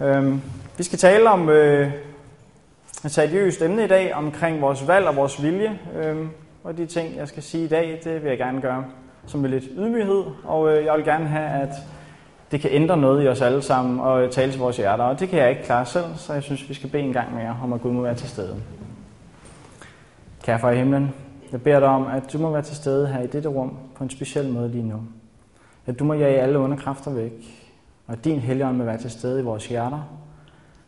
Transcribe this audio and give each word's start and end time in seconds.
Øhm, 0.00 0.40
vi 0.76 0.82
skal 0.82 0.98
tale 0.98 1.30
om 1.30 1.48
øh, 1.48 1.90
et 3.04 3.10
seriøst 3.10 3.62
emne 3.62 3.84
i 3.84 3.88
dag 3.88 4.14
omkring 4.14 4.60
vores 4.60 4.88
valg 4.88 5.06
og 5.06 5.16
vores 5.16 5.42
vilje. 5.42 5.78
Øhm, 5.96 6.28
og 6.64 6.76
de 6.76 6.86
ting, 6.86 7.16
jeg 7.16 7.28
skal 7.28 7.42
sige 7.42 7.64
i 7.64 7.68
dag, 7.68 8.00
det 8.04 8.22
vil 8.22 8.28
jeg 8.28 8.38
gerne 8.38 8.60
gøre 8.60 8.84
som 9.26 9.40
med 9.40 9.50
lidt 9.50 9.64
ydmyghed. 9.76 10.24
Og 10.44 10.70
øh, 10.70 10.84
jeg 10.84 10.94
vil 10.96 11.04
gerne 11.04 11.26
have, 11.26 11.48
at 11.48 11.68
det 12.50 12.60
kan 12.60 12.70
ændre 12.72 12.96
noget 12.96 13.24
i 13.24 13.28
os 13.28 13.40
alle 13.42 13.62
sammen 13.62 14.00
og 14.00 14.22
øh, 14.22 14.30
tale 14.30 14.52
til 14.52 14.60
vores 14.60 14.76
hjerter. 14.76 15.04
Og 15.04 15.20
det 15.20 15.28
kan 15.28 15.38
jeg 15.38 15.50
ikke 15.50 15.62
klare 15.62 15.86
selv, 15.86 16.04
så 16.16 16.32
jeg 16.32 16.42
synes, 16.42 16.68
vi 16.68 16.74
skal 16.74 16.90
bede 16.90 17.02
en 17.02 17.12
gang 17.12 17.34
mere 17.34 17.56
om, 17.62 17.72
at 17.72 17.80
Gud 17.80 17.92
må 17.92 18.02
være 18.02 18.14
til 18.14 18.28
stede. 18.28 18.56
Kære 20.42 20.58
far 20.58 20.70
i 20.70 20.76
himlen, 20.76 21.14
jeg 21.52 21.62
beder 21.62 21.80
dig 21.80 21.88
om, 21.88 22.06
at 22.06 22.32
du 22.32 22.38
må 22.38 22.50
være 22.50 22.62
til 22.62 22.76
stede 22.76 23.06
her 23.06 23.22
i 23.22 23.26
dette 23.26 23.48
rum 23.48 23.78
på 23.94 24.04
en 24.04 24.10
speciel 24.10 24.52
måde 24.52 24.68
lige 24.68 24.88
nu. 24.88 25.02
At 25.86 25.98
du 25.98 26.04
må 26.04 26.14
jage 26.14 26.40
alle 26.40 26.58
underkræfter 26.58 27.10
væk, 27.10 27.65
og 28.06 28.12
at 28.12 28.24
din 28.24 28.40
helligånd 28.40 28.76
må 28.76 28.84
være 28.84 28.98
til 28.98 29.10
stede 29.10 29.40
i 29.40 29.44
vores 29.44 29.66
hjerter. 29.66 30.08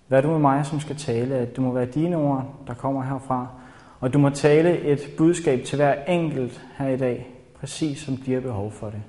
Vær 0.09 0.21
du 0.21 0.31
med 0.31 0.39
mig, 0.39 0.67
som 0.67 0.81
skal 0.81 0.97
tale, 0.97 1.35
at 1.35 1.57
du 1.57 1.61
må 1.61 1.73
være 1.73 1.87
dine 1.87 2.17
ord, 2.17 2.45
der 2.67 2.75
kommer 2.75 3.03
herfra, 3.03 3.47
og 4.01 4.13
du 4.13 4.19
må 4.19 4.31
tale 4.31 4.79
et 4.79 5.01
budskab 5.17 5.65
til 5.65 5.77
hver 5.77 5.95
enkelt 5.95 6.61
her 6.79 6.89
i 6.89 6.97
dag, 6.97 7.35
præcis 7.61 8.01
som 8.01 8.17
de 8.17 8.33
har 8.33 8.41
behov 8.41 8.73
for 8.73 8.87
det. 8.87 9.03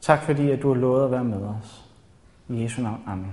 Tak 0.00 0.22
fordi, 0.22 0.50
at 0.50 0.62
du 0.62 0.68
har 0.68 0.80
lovet 0.80 1.04
at 1.04 1.10
være 1.10 1.24
med 1.24 1.38
os. 1.38 1.84
I 2.48 2.62
Jesu 2.62 2.82
navn. 2.82 3.00
Amen. 3.06 3.32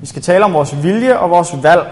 Vi 0.00 0.06
skal 0.06 0.22
tale 0.22 0.44
om 0.44 0.52
vores 0.52 0.82
vilje 0.82 1.18
og 1.18 1.30
vores 1.30 1.62
valg, 1.62 1.86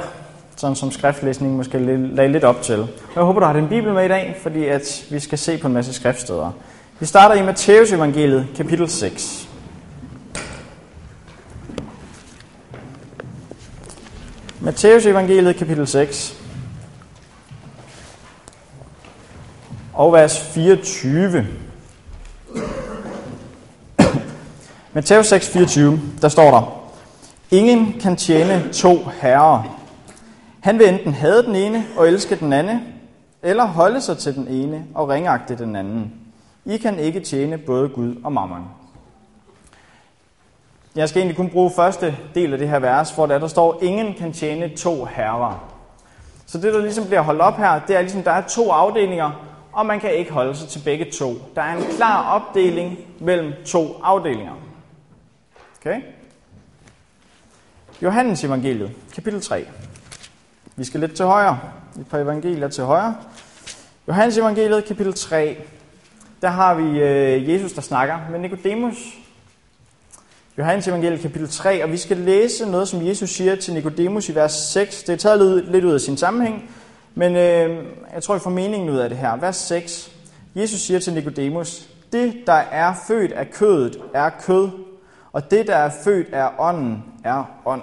sådan 0.56 0.76
som 0.76 0.90
skriftlæsningen 0.90 1.56
måske 1.56 1.78
lagde 1.78 2.32
lidt 2.32 2.44
op 2.44 2.62
til. 2.62 2.88
Jeg 3.14 3.22
håber, 3.22 3.40
du 3.40 3.46
har 3.46 3.52
din 3.52 3.68
bibel 3.68 3.94
med 3.94 4.04
i 4.04 4.08
dag, 4.08 4.36
fordi 4.42 4.64
at 4.64 5.06
vi 5.10 5.20
skal 5.20 5.38
se 5.38 5.58
på 5.58 5.66
en 5.66 5.74
masse 5.74 5.92
skriftsteder. 5.92 6.50
Vi 7.00 7.06
starter 7.06 7.34
i 7.34 7.42
Matteus 7.42 7.92
evangeliet, 7.92 8.46
kapitel 8.56 8.88
6. 8.88 9.48
Matteus 14.60 15.06
evangeliet, 15.06 15.56
kapitel 15.56 15.86
6. 15.86 16.36
Og 19.92 20.12
vers 20.12 20.40
24. 20.40 21.46
Matteus 24.92 25.26
6, 25.26 25.48
24, 25.48 26.00
der 26.22 26.28
står 26.28 26.50
der, 26.50 26.82
Ingen 27.50 28.00
kan 28.00 28.16
tjene 28.16 28.72
to 28.72 29.08
herrer. 29.20 29.78
Han 30.60 30.78
vil 30.78 30.88
enten 30.88 31.14
hade 31.14 31.42
den 31.42 31.56
ene 31.56 31.84
og 31.96 32.08
elske 32.08 32.36
den 32.36 32.52
anden, 32.52 32.80
eller 33.42 33.64
holde 33.64 34.00
sig 34.00 34.18
til 34.18 34.34
den 34.34 34.48
ene 34.48 34.84
og 34.94 35.08
ringagte 35.08 35.58
den 35.58 35.76
anden. 35.76 36.21
I 36.64 36.76
kan 36.76 36.98
ikke 36.98 37.20
tjene 37.20 37.58
både 37.58 37.88
Gud 37.88 38.16
og 38.24 38.32
mammon. 38.32 38.68
Jeg 40.94 41.08
skal 41.08 41.20
egentlig 41.20 41.36
kun 41.36 41.50
bruge 41.50 41.70
første 41.76 42.16
del 42.34 42.52
af 42.52 42.58
det 42.58 42.68
her 42.68 42.78
vers, 42.78 43.10
hvor 43.10 43.26
der, 43.26 43.38
der 43.38 43.46
står, 43.46 43.78
ingen 43.82 44.14
kan 44.14 44.32
tjene 44.32 44.76
to 44.76 45.04
herrer. 45.04 45.68
Så 46.46 46.58
det, 46.58 46.74
der 46.74 46.80
ligesom 46.80 47.06
bliver 47.06 47.20
holdt 47.20 47.40
op 47.40 47.56
her, 47.56 47.80
det 47.86 47.96
er 47.96 48.00
ligesom, 48.00 48.22
der 48.22 48.30
er 48.30 48.46
to 48.48 48.70
afdelinger, 48.70 49.30
og 49.72 49.86
man 49.86 50.00
kan 50.00 50.14
ikke 50.14 50.32
holde 50.32 50.54
sig 50.54 50.68
til 50.68 50.80
begge 50.84 51.10
to. 51.10 51.34
Der 51.54 51.62
er 51.62 51.76
en 51.76 51.84
klar 51.96 52.40
opdeling 52.40 52.98
mellem 53.20 53.52
to 53.66 54.00
afdelinger. 54.02 54.52
Okay? 55.80 56.00
Johannes 58.02 58.44
evangeliet, 58.44 58.90
kapitel 59.14 59.40
3. 59.40 59.66
Vi 60.76 60.84
skal 60.84 61.00
lidt 61.00 61.14
til 61.14 61.24
højre. 61.24 61.58
Et 62.00 62.06
par 62.06 62.18
evangelier 62.18 62.68
til 62.68 62.84
højre. 62.84 63.16
Johannes 64.08 64.38
evangeliet, 64.38 64.84
kapitel 64.84 65.14
3. 65.14 65.56
Der 66.42 66.48
har 66.48 66.74
vi 66.74 67.00
øh, 67.00 67.48
Jesus, 67.48 67.72
der 67.72 67.80
snakker 67.80 68.18
med 68.30 68.38
Nikodemus. 68.38 69.18
Johannes 70.58 70.88
evangeliet, 70.88 71.20
kapitel 71.20 71.48
3. 71.48 71.84
Og 71.84 71.92
vi 71.92 71.96
skal 71.96 72.16
læse 72.16 72.70
noget, 72.70 72.88
som 72.88 73.06
Jesus 73.06 73.30
siger 73.30 73.56
til 73.56 73.74
Nikodemus 73.74 74.28
i 74.28 74.34
vers 74.34 74.52
6. 74.52 75.02
Det 75.02 75.12
er 75.12 75.16
taget 75.16 75.64
lidt 75.64 75.84
ud 75.84 75.92
af 75.92 76.00
sin 76.00 76.16
sammenhæng, 76.16 76.70
men 77.14 77.36
øh, 77.36 77.86
jeg 78.14 78.22
tror, 78.22 78.36
I 78.36 78.38
får 78.38 78.50
meningen 78.50 78.90
ud 78.90 78.96
af 78.96 79.08
det 79.08 79.18
her. 79.18 79.36
Vers 79.36 79.56
6. 79.56 80.12
Jesus 80.54 80.80
siger 80.80 81.00
til 81.00 81.14
Nikodemus, 81.14 81.88
det, 82.12 82.34
der 82.46 82.52
er 82.52 82.94
født 83.06 83.32
af 83.32 83.50
kødet, 83.50 84.00
er 84.14 84.30
kød, 84.30 84.70
og 85.32 85.50
det, 85.50 85.66
der 85.66 85.76
er 85.76 85.90
født 86.04 86.34
af 86.34 86.50
ånden, 86.58 87.04
er 87.24 87.44
ånd. 87.64 87.82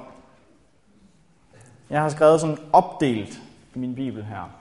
Jeg 1.89 2.01
har 2.01 2.09
skrevet 2.09 2.41
sådan 2.41 2.57
opdelt 2.73 3.39
i 3.75 3.79
min 3.79 3.95
bibel 3.95 4.23
her. 4.23 4.58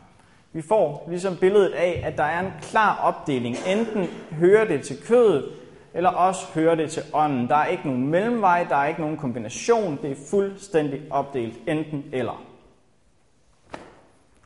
Vi 0.52 0.62
får 0.62 1.06
ligesom 1.08 1.36
billedet 1.36 1.72
af, 1.72 2.02
at 2.04 2.18
der 2.18 2.24
er 2.24 2.40
en 2.40 2.52
klar 2.62 2.96
opdeling. 2.96 3.56
Enten 3.66 4.06
hører 4.32 4.64
det 4.64 4.82
til 4.82 5.02
kødet, 5.02 5.52
eller 5.94 6.10
også 6.10 6.46
hører 6.54 6.74
det 6.74 6.90
til 6.90 7.02
ånden. 7.12 7.48
Der 7.48 7.56
er 7.56 7.66
ikke 7.66 7.86
nogen 7.86 8.06
mellemvej, 8.06 8.66
der 8.68 8.76
er 8.76 8.86
ikke 8.86 9.00
nogen 9.00 9.16
kombination. 9.16 9.98
Det 10.02 10.10
er 10.10 10.16
fuldstændig 10.30 11.02
opdelt, 11.10 11.54
enten 11.66 12.04
eller. 12.12 12.44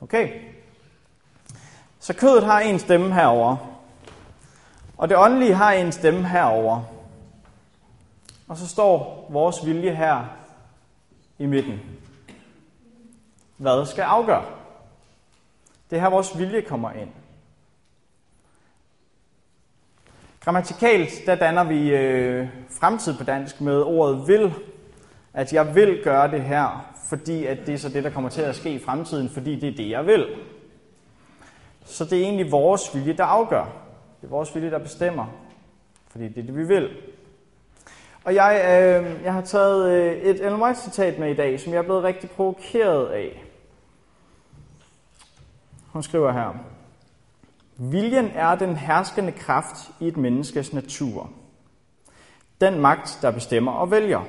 Okay? 0.00 0.28
Så 1.98 2.14
kødet 2.14 2.44
har 2.44 2.60
en 2.60 2.78
stemme 2.78 3.14
herover, 3.14 3.56
og 4.98 5.08
det 5.08 5.16
åndelige 5.16 5.54
har 5.54 5.72
en 5.72 5.92
stemme 5.92 6.28
herover. 6.28 6.82
Og 8.48 8.56
så 8.56 8.68
står 8.68 9.26
vores 9.30 9.66
vilje 9.66 9.94
her 9.94 10.24
i 11.38 11.46
midten. 11.46 11.80
Hvad 13.56 13.86
skal 13.86 14.02
afgøre? 14.02 14.44
Det 15.92 15.98
er 15.98 16.02
her, 16.02 16.10
vores 16.10 16.38
vilje 16.38 16.60
kommer 16.60 16.92
ind. 16.92 17.08
Grammatikalt, 20.40 21.10
der 21.26 21.34
danner 21.34 21.64
vi 21.64 21.94
øh, 21.94 22.48
fremtid 22.80 23.18
på 23.18 23.24
dansk 23.24 23.60
med 23.60 23.82
ordet 23.82 24.28
vil. 24.28 24.54
At 25.34 25.52
jeg 25.52 25.74
vil 25.74 26.00
gøre 26.04 26.30
det 26.30 26.42
her, 26.42 26.92
fordi 27.08 27.46
at 27.46 27.58
det 27.66 27.74
er 27.74 27.78
så 27.78 27.88
det, 27.88 28.04
der 28.04 28.10
kommer 28.10 28.30
til 28.30 28.42
at 28.42 28.56
ske 28.56 28.70
i 28.70 28.78
fremtiden, 28.78 29.28
fordi 29.28 29.60
det 29.60 29.68
er 29.68 29.76
det, 29.76 29.90
jeg 29.90 30.06
vil. 30.06 30.26
Så 31.84 32.04
det 32.04 32.12
er 32.12 32.22
egentlig 32.22 32.52
vores 32.52 32.94
vilje, 32.94 33.12
der 33.12 33.24
afgør. 33.24 33.64
Det 34.20 34.26
er 34.26 34.30
vores 34.30 34.54
vilje, 34.54 34.70
der 34.70 34.78
bestemmer, 34.78 35.26
fordi 36.10 36.28
det 36.28 36.38
er 36.38 36.46
det, 36.46 36.56
vi 36.56 36.64
vil. 36.64 36.90
Og 38.24 38.34
jeg, 38.34 38.54
øh, 38.56 39.24
jeg 39.24 39.32
har 39.32 39.42
taget 39.42 39.92
øh, 39.92 40.12
et 40.12 40.44
Ellen 40.44 40.62
White 40.62 40.80
citat 40.80 41.18
med 41.18 41.30
i 41.30 41.34
dag, 41.34 41.60
som 41.60 41.72
jeg 41.72 41.78
er 41.78 41.82
blevet 41.82 42.02
rigtig 42.02 42.30
provokeret 42.30 43.06
af. 43.06 43.44
Hun 45.92 46.02
skriver 46.02 46.32
her, 46.32 46.58
Viljen 47.76 48.30
er 48.34 48.54
den 48.54 48.76
herskende 48.76 49.32
kraft 49.32 49.76
i 50.00 50.08
et 50.08 50.16
menneskes 50.16 50.72
natur. 50.72 51.30
Den 52.60 52.80
magt, 52.80 53.18
der 53.22 53.30
bestemmer 53.30 53.72
og 53.72 53.90
vælger. 53.90 54.20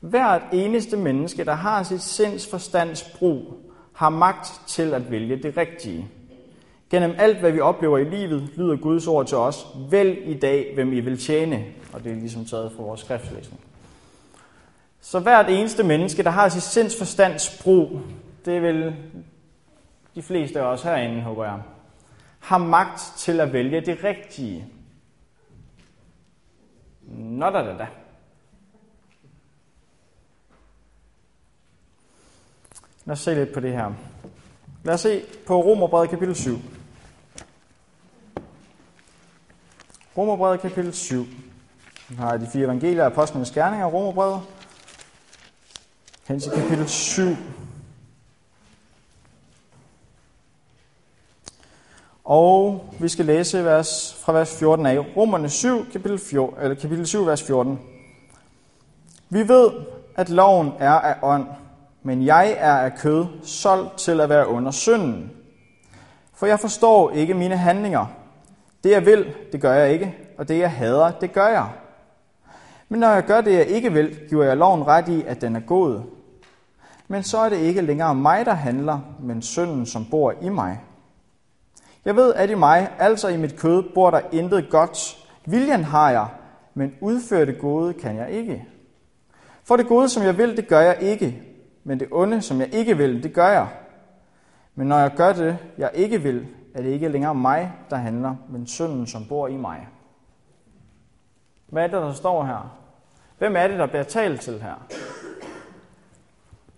Hvert 0.00 0.42
eneste 0.52 0.96
menneske, 0.96 1.44
der 1.44 1.54
har 1.54 1.82
sit 1.82 2.02
sinds 2.02 2.50
forstands 2.50 3.02
brug, 3.18 3.44
har 3.92 4.08
magt 4.08 4.60
til 4.66 4.94
at 4.94 5.10
vælge 5.10 5.36
det 5.36 5.56
rigtige. 5.56 6.08
Gennem 6.90 7.14
alt, 7.18 7.40
hvad 7.40 7.52
vi 7.52 7.60
oplever 7.60 7.98
i 7.98 8.04
livet, 8.04 8.50
lyder 8.56 8.76
Guds 8.76 9.06
ord 9.06 9.26
til 9.26 9.36
os, 9.36 9.66
vælg 9.90 10.18
i 10.26 10.38
dag, 10.38 10.72
hvem 10.74 10.92
I 10.92 11.00
vil 11.00 11.18
tjene. 11.18 11.64
Og 11.92 12.04
det 12.04 12.12
er 12.12 12.16
ligesom 12.16 12.44
taget 12.44 12.72
fra 12.76 12.82
vores 12.82 13.00
skriftlæsning. 13.00 13.60
Så 15.00 15.20
hvert 15.20 15.50
eneste 15.50 15.82
menneske, 15.82 16.22
der 16.22 16.30
har 16.30 16.48
sit 16.48 16.62
sinds 16.62 16.98
forstands 16.98 17.60
brug, 17.62 18.00
det 18.44 18.62
vil 18.62 18.96
de 20.14 20.22
fleste 20.22 20.60
af 20.60 20.64
os 20.64 20.82
herinde, 20.82 21.22
håber 21.22 21.44
jeg, 21.44 21.62
har 22.40 22.58
magt 22.58 23.12
til 23.16 23.40
at 23.40 23.52
vælge 23.52 23.80
det 23.80 24.04
rigtige. 24.04 24.66
Nå 27.08 27.50
da 27.50 27.58
da 27.58 27.78
da. 27.78 27.86
Lad 33.04 33.12
os 33.12 33.18
se 33.18 33.34
lidt 33.34 33.54
på 33.54 33.60
det 33.60 33.72
her. 33.72 33.92
Lad 34.84 34.94
os 34.94 35.00
se 35.00 35.22
på 35.46 35.62
Romerbrevet 35.62 36.10
kapitel 36.10 36.34
7. 36.34 36.58
Romerbrevet 40.16 40.60
kapitel 40.60 40.94
7. 40.94 41.26
Vi 42.08 42.14
har 42.14 42.36
de 42.36 42.48
fire 42.52 42.64
evangelier 42.64 43.06
apostlenes 43.06 43.50
gerninger 43.50 43.86
og 43.86 43.92
Romerbrevet. 43.92 44.42
Hen 46.28 46.40
til 46.40 46.52
kapitel 46.52 46.88
7. 46.88 47.22
Og 52.24 52.84
vi 53.00 53.08
skal 53.08 53.24
læse 53.24 53.64
vers, 53.64 54.16
fra 54.20 54.32
vers 54.32 54.58
14 54.58 54.86
af. 54.86 54.98
Romerne 55.16 55.48
7, 55.48 55.86
kapitel, 55.92 56.18
4, 56.18 56.48
eller 56.62 56.74
kapitel 56.74 57.06
7, 57.06 57.26
vers 57.26 57.42
14. 57.42 57.80
Vi 59.28 59.48
ved, 59.48 59.70
at 60.16 60.28
loven 60.28 60.72
er 60.78 60.92
af 60.92 61.16
ånd, 61.22 61.46
men 62.02 62.26
jeg 62.26 62.54
er 62.58 62.76
af 62.76 62.94
kød, 62.98 63.26
solgt 63.42 63.98
til 63.98 64.20
at 64.20 64.28
være 64.28 64.48
under 64.48 64.70
synden. 64.70 65.30
For 66.34 66.46
jeg 66.46 66.60
forstår 66.60 67.10
ikke 67.10 67.34
mine 67.34 67.56
handlinger. 67.56 68.06
Det 68.84 68.90
jeg 68.90 69.06
vil, 69.06 69.34
det 69.52 69.60
gør 69.60 69.72
jeg 69.72 69.92
ikke, 69.92 70.14
og 70.38 70.48
det 70.48 70.58
jeg 70.58 70.72
hader, 70.72 71.10
det 71.10 71.32
gør 71.32 71.48
jeg. 71.48 71.68
Men 72.88 73.00
når 73.00 73.08
jeg 73.08 73.24
gør 73.24 73.40
det, 73.40 73.52
jeg 73.52 73.66
ikke 73.66 73.92
vil, 73.92 74.18
giver 74.28 74.44
jeg 74.44 74.56
loven 74.56 74.86
ret 74.86 75.08
i, 75.08 75.22
at 75.22 75.40
den 75.40 75.56
er 75.56 75.60
god. 75.60 76.00
Men 77.08 77.22
så 77.22 77.38
er 77.38 77.48
det 77.48 77.56
ikke 77.56 77.80
længere 77.80 78.14
mig, 78.14 78.46
der 78.46 78.54
handler, 78.54 79.00
men 79.20 79.42
synden, 79.42 79.86
som 79.86 80.04
bor 80.10 80.34
i 80.42 80.48
mig. 80.48 80.80
Jeg 82.04 82.16
ved, 82.16 82.34
at 82.34 82.50
i 82.50 82.54
mig, 82.54 82.92
altså 82.98 83.28
i 83.28 83.36
mit 83.36 83.56
kød, 83.58 83.82
bor 83.94 84.10
der 84.10 84.20
intet 84.32 84.70
godt. 84.70 85.26
Viljen 85.46 85.84
har 85.84 86.10
jeg, 86.10 86.28
men 86.74 86.94
udføre 87.00 87.46
det 87.46 87.58
gode 87.58 87.94
kan 87.94 88.16
jeg 88.16 88.30
ikke. 88.30 88.66
For 89.64 89.76
det 89.76 89.86
gode, 89.86 90.08
som 90.08 90.22
jeg 90.22 90.38
vil, 90.38 90.56
det 90.56 90.68
gør 90.68 90.80
jeg 90.80 90.96
ikke, 91.00 91.42
men 91.84 92.00
det 92.00 92.08
onde, 92.10 92.42
som 92.42 92.60
jeg 92.60 92.74
ikke 92.74 92.96
vil, 92.96 93.22
det 93.22 93.32
gør 93.32 93.48
jeg. 93.48 93.68
Men 94.74 94.86
når 94.86 94.98
jeg 94.98 95.12
gør 95.16 95.32
det, 95.32 95.58
jeg 95.78 95.90
ikke 95.94 96.22
vil, 96.22 96.46
er 96.74 96.82
det 96.82 96.88
ikke 96.88 97.08
længere 97.08 97.34
mig, 97.34 97.72
der 97.90 97.96
handler, 97.96 98.36
men 98.48 98.66
synden, 98.66 99.06
som 99.06 99.26
bor 99.28 99.48
i 99.48 99.56
mig. 99.56 99.88
Hvad 101.66 101.82
er 101.82 101.86
det, 101.86 101.96
der 101.96 102.12
står 102.12 102.44
her? 102.44 102.78
Hvem 103.38 103.56
er 103.56 103.68
det, 103.68 103.78
der 103.78 103.86
bliver 103.86 104.02
talt 104.02 104.40
til 104.40 104.62
her? 104.62 104.86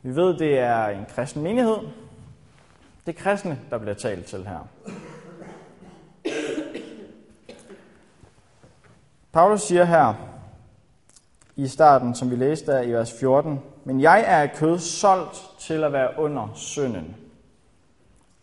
Vi 0.02 0.16
ved, 0.16 0.38
det 0.38 0.58
er 0.58 0.86
en 0.86 1.06
kristen 1.08 1.42
menighed. 1.42 1.76
Det 3.06 3.18
er 3.18 3.22
kristne, 3.22 3.58
der 3.70 3.78
bliver 3.78 3.94
talt 3.94 4.26
til 4.26 4.46
her. 4.46 4.68
Paulus 9.34 9.62
siger 9.62 9.84
her 9.84 10.14
i 11.56 11.68
starten, 11.68 12.14
som 12.14 12.30
vi 12.30 12.36
læste 12.36 12.72
der 12.72 12.82
i 12.82 12.92
vers 12.92 13.12
14, 13.20 13.60
men 13.84 14.00
jeg 14.00 14.20
er 14.20 14.42
af 14.42 14.52
kød 14.52 14.78
solgt 14.78 15.50
til 15.58 15.84
at 15.84 15.92
være 15.92 16.18
under 16.18 16.48
synden. 16.54 17.16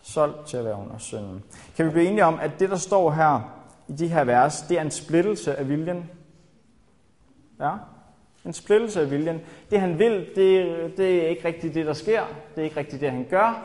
Solgt 0.01 0.47
til 0.47 0.57
at 0.57 0.65
være 0.65 0.75
under 0.75 0.97
synden. 0.97 1.43
Kan 1.75 1.85
vi 1.85 1.91
blive 1.91 2.05
enige 2.05 2.25
om, 2.25 2.39
at 2.39 2.51
det, 2.59 2.69
der 2.69 2.75
står 2.75 3.11
her 3.11 3.53
i 3.87 3.91
de 3.93 4.07
her 4.07 4.23
vers, 4.23 4.61
det 4.61 4.77
er 4.77 4.81
en 4.81 4.91
splittelse 4.91 5.55
af 5.55 5.69
viljen? 5.69 6.09
Ja, 7.59 7.71
en 8.45 8.53
splittelse 8.53 9.01
af 9.01 9.11
viljen. 9.11 9.41
Det 9.69 9.79
han 9.79 9.99
vil, 9.99 10.27
det, 10.35 10.97
det 10.97 11.23
er 11.23 11.27
ikke 11.27 11.47
rigtigt 11.47 11.73
det, 11.73 11.85
der 11.85 11.93
sker. 11.93 12.21
Det 12.55 12.61
er 12.61 12.65
ikke 12.65 12.79
rigtigt 12.79 13.01
det, 13.01 13.11
han 13.11 13.27
gør. 13.29 13.61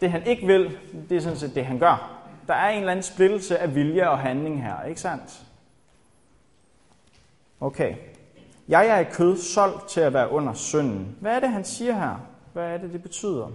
Det 0.00 0.10
han 0.10 0.26
ikke 0.26 0.46
vil, 0.46 0.78
det 1.08 1.16
er 1.16 1.20
sådan 1.20 1.38
set 1.38 1.54
det, 1.54 1.66
han 1.66 1.78
gør. 1.78 2.20
Der 2.46 2.54
er 2.54 2.70
en 2.70 2.78
eller 2.78 2.92
anden 2.92 3.02
splittelse 3.02 3.58
af 3.58 3.74
vilje 3.74 4.10
og 4.10 4.18
handling 4.18 4.62
her, 4.62 4.84
ikke 4.84 5.00
sandt? 5.00 5.49
Okay. 7.60 7.94
Jeg 8.68 8.86
er 8.86 8.98
i 8.98 9.04
kød 9.04 9.36
solgt 9.36 9.88
til 9.88 10.00
at 10.00 10.12
være 10.12 10.30
under 10.30 10.52
synden. 10.52 11.16
Hvad 11.20 11.36
er 11.36 11.40
det, 11.40 11.50
han 11.50 11.64
siger 11.64 11.94
her? 11.94 12.26
Hvad 12.52 12.64
er 12.64 12.78
det, 12.78 12.92
det 12.92 13.02
betyder? 13.02 13.52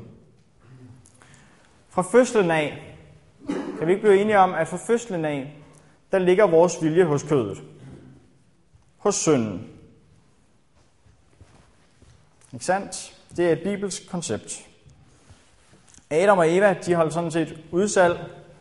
Fra 1.89 2.01
fødslen 2.01 2.51
af, 2.51 2.95
kan 3.77 3.87
vi 3.87 3.91
ikke 3.91 4.01
blive 4.01 4.21
enige 4.21 4.39
om, 4.39 4.53
at 4.53 4.67
fra 4.67 4.77
fødslen 4.77 5.25
af, 5.25 5.53
der 6.11 6.19
ligger 6.19 6.47
vores 6.47 6.83
vilje 6.83 7.03
hos 7.03 7.23
kødet. 7.23 7.63
Hos 8.97 9.15
synden. 9.15 9.67
Ikke 12.53 12.65
sandt? 12.65 13.17
Det 13.37 13.47
er 13.47 13.51
et 13.51 13.63
bibelsk 13.63 14.09
koncept. 14.09 14.67
Adam 16.09 16.37
og 16.37 16.55
Eva, 16.55 16.73
de 16.85 16.95
holdt 16.95 17.13
sådan 17.13 17.31
set 17.31 17.63
udsalg 17.71 18.19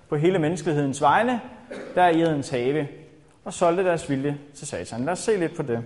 på 0.09 0.17
hele 0.17 0.39
menneskehedens 0.39 1.01
vegne, 1.01 1.41
der 1.95 2.09
i 2.09 2.21
Edens 2.21 2.51
have, 2.51 2.89
og 3.45 3.53
solgte 3.53 3.85
deres 3.85 4.11
vilje 4.11 4.39
til 4.55 4.67
satan. 4.67 5.05
Lad 5.05 5.13
os 5.13 5.19
se 5.19 5.37
lidt 5.37 5.57
på 5.57 5.63
det. 5.63 5.79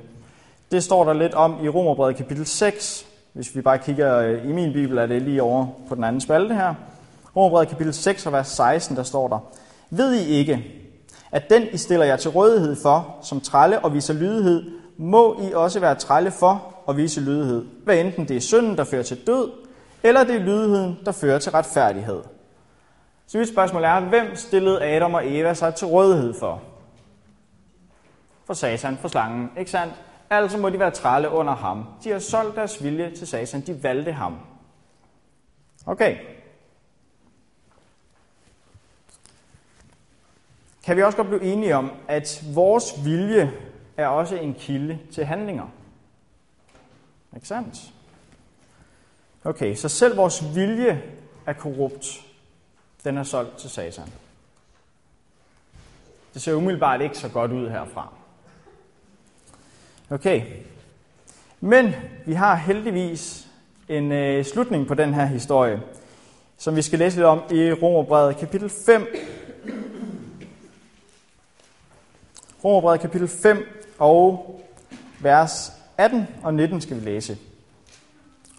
Det 0.71 0.85
står 0.85 1.05
der 1.05 1.13
lidt 1.13 1.35
om 1.35 1.65
i 1.65 1.69
Romerbrevet 1.69 2.17
kapitel 2.17 2.47
6. 2.47 3.07
Hvis 3.33 3.57
vi 3.57 3.61
bare 3.61 3.79
kigger 3.79 4.19
øh, 4.19 4.49
i 4.49 4.53
min 4.53 4.73
bibel, 4.73 4.99
er 4.99 5.07
det 5.07 5.23
lige 5.23 5.43
over 5.43 5.67
på 5.89 5.95
den 5.95 6.05
anden 6.05 6.21
spalte 6.21 6.55
her. 6.55 6.75
Romerbrevet 7.37 7.69
kapitel 7.69 7.95
6 7.95 8.27
og 8.27 8.33
vers 8.33 8.49
16, 8.49 8.97
der 8.97 9.03
står 9.03 9.29
der. 9.29 9.39
Ved 9.91 10.15
I 10.15 10.25
ikke, 10.25 10.65
at 11.33 11.51
den 11.51 11.63
I 11.73 11.77
stiller 11.77 12.07
jer 12.07 12.17
til 12.17 12.31
rådighed 12.31 12.77
for, 12.83 13.17
som 13.23 13.41
trælle 13.41 13.79
og 13.79 13.95
viser 13.95 14.15
lydighed, 14.15 14.71
må 14.97 15.41
I 15.41 15.53
også 15.53 15.81
være 15.81 15.95
trælle 15.95 16.31
for 16.31 16.75
og 16.87 16.97
vise 16.97 17.21
lydighed. 17.21 17.65
Hvad 17.85 17.97
enten 17.99 18.29
det 18.29 18.37
er 18.37 18.41
synden, 18.41 18.77
der 18.77 18.85
fører 18.85 19.03
til 19.03 19.27
død, 19.27 19.51
eller 20.03 20.25
det 20.25 20.35
er 20.35 20.41
lydigheden, 20.41 20.99
der 21.05 21.13
fører 21.13 21.39
til 21.39 21.53
retfærdighed. 21.53 22.21
Så 23.27 23.39
mit 23.39 23.49
spørgsmål 23.49 23.85
er, 23.85 24.01
hvem 24.01 24.37
stillede 24.37 24.85
Adam 24.85 25.15
og 25.15 25.23
Eva 25.25 25.55
sig 25.55 25.75
til 25.75 25.87
rådighed 25.87 26.35
for? 26.41 26.63
For 28.49 28.55
satan, 28.55 28.99
for 28.99 29.09
slangen, 29.09 29.51
ikke 29.59 29.71
sandt? 29.71 29.95
Altså 30.31 30.59
må 30.59 30.71
de 30.71 30.79
være 30.79 30.91
trælle 30.91 31.31
under 31.31 31.55
ham. 31.55 31.85
De 32.05 32.11
har 32.11 32.19
solgt 32.19 32.57
deres 32.57 32.85
vilje 32.85 33.15
til 33.17 33.27
satan, 33.27 33.61
de 33.61 33.83
valgte 33.83 34.13
ham. 34.13 34.39
Okay. 35.87 36.19
Kan 40.85 40.97
vi 40.97 41.03
også 41.03 41.17
godt 41.17 41.29
blive 41.29 41.43
enige 41.43 41.77
om, 41.77 41.91
at 42.09 42.45
vores 42.55 43.05
vilje 43.05 43.53
er 43.97 44.07
også 44.07 44.37
en 44.37 44.55
kilde 44.55 44.99
til 45.13 45.25
handlinger? 45.25 45.67
Ikke 47.35 47.49
sandt? 47.49 47.93
Okay, 49.45 49.75
så 49.75 49.89
selv 49.89 50.17
vores 50.17 50.55
vilje 50.55 51.03
er 51.47 51.53
korrupt. 51.53 52.07
Den 53.05 53.19
er 53.19 53.23
solgt 53.23 53.57
til 53.57 53.71
satan. 53.71 54.13
Det 56.35 56.43
ser 56.43 56.55
umiddelbart 56.55 57.01
ikke 57.01 57.19
så 57.19 57.29
godt 57.29 57.53
ud 57.53 57.69
herfra. 57.69 58.18
Okay. 60.11 60.43
Men 61.61 61.95
vi 62.27 62.33
har 62.33 62.55
heldigvis 62.55 63.47
en 63.89 64.13
øh, 64.13 64.45
slutning 64.45 64.87
på 64.87 64.95
den 64.95 65.15
her 65.15 65.27
historie, 65.27 65.81
som 66.57 66.77
vi 66.77 66.83
skal 66.83 66.99
læse 66.99 67.17
lidt 67.17 67.27
om 67.27 67.43
i 67.51 67.73
Romerbrevet 67.73 68.37
kapitel 68.37 68.69
5. 68.69 69.07
Romerbrevet 72.65 73.01
kapitel 73.01 73.29
5 73.29 73.67
og 73.99 74.61
vers 75.21 75.73
18 75.99 76.27
og 76.43 76.55
19 76.55 76.81
skal 76.81 76.97
vi 76.97 77.05
læse. 77.05 77.39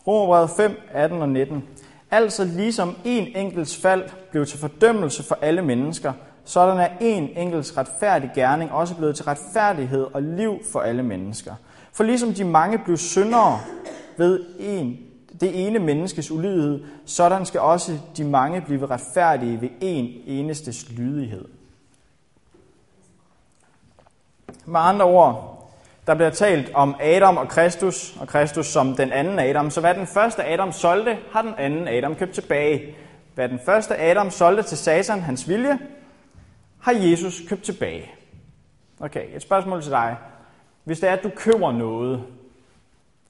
Romerbrevet 0.07 0.49
5, 0.49 0.81
18 0.91 1.21
og 1.21 1.29
19. 1.29 1.63
Altså 2.11 2.43
ligesom 2.43 2.95
en 3.05 3.35
enkelt 3.35 3.79
fald 3.81 4.09
blev 4.31 4.45
til 4.45 4.59
fordømmelse 4.59 5.23
for 5.23 5.37
alle 5.41 5.61
mennesker, 5.61 6.13
sådan 6.49 6.77
er 6.77 6.89
en 6.99 7.29
enkelt 7.37 7.77
retfærdig 7.77 8.31
gerning 8.35 8.71
også 8.71 8.95
blevet 8.95 9.15
til 9.15 9.25
retfærdighed 9.25 10.07
og 10.13 10.21
liv 10.21 10.59
for 10.71 10.79
alle 10.79 11.03
mennesker. 11.03 11.53
For 11.93 12.03
ligesom 12.03 12.33
de 12.33 12.43
mange 12.43 12.77
blev 12.77 12.97
syndere 12.97 13.59
ved 14.17 14.45
en, 14.59 14.97
det 15.41 15.67
ene 15.67 15.79
menneskes 15.79 16.31
ulydighed, 16.31 16.83
sådan 17.05 17.45
skal 17.45 17.59
også 17.59 17.97
de 18.17 18.23
mange 18.23 18.61
blive 18.61 18.85
retfærdige 18.85 19.61
ved 19.61 19.69
en 19.81 20.05
enestes 20.25 20.91
lydighed. 20.91 21.45
Med 24.65 24.79
andre 24.79 25.05
ord, 25.05 25.69
der 26.07 26.15
bliver 26.15 26.29
talt 26.29 26.71
om 26.73 26.95
Adam 27.01 27.37
og 27.37 27.47
Kristus, 27.47 28.17
og 28.19 28.27
Kristus 28.27 28.67
som 28.67 28.95
den 28.95 29.11
anden 29.11 29.39
Adam. 29.39 29.69
Så 29.69 29.79
hvad 29.79 29.93
den 29.93 30.07
første 30.07 30.45
Adam 30.45 30.71
solgte, 30.71 31.17
har 31.31 31.41
den 31.41 31.53
anden 31.57 31.87
Adam 31.87 32.15
købt 32.15 32.33
tilbage. 32.33 32.95
Hvad 33.35 33.49
den 33.49 33.59
første 33.65 33.97
Adam 33.97 34.31
solgte 34.31 34.63
til 34.63 34.77
Satan, 34.77 35.21
hans 35.21 35.49
vilje, 35.49 35.79
har 36.81 36.91
Jesus 36.91 37.41
købt 37.49 37.63
tilbage. 37.63 38.11
Okay, 38.99 39.35
et 39.35 39.41
spørgsmål 39.41 39.81
til 39.81 39.91
dig. 39.91 40.17
Hvis 40.83 40.99
det 40.99 41.09
er, 41.09 41.13
at 41.13 41.23
du 41.23 41.31
køber 41.35 41.71
noget, 41.71 42.23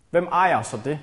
hvem 0.10 0.26
ejer 0.26 0.62
så 0.62 0.80
det? 0.86 1.00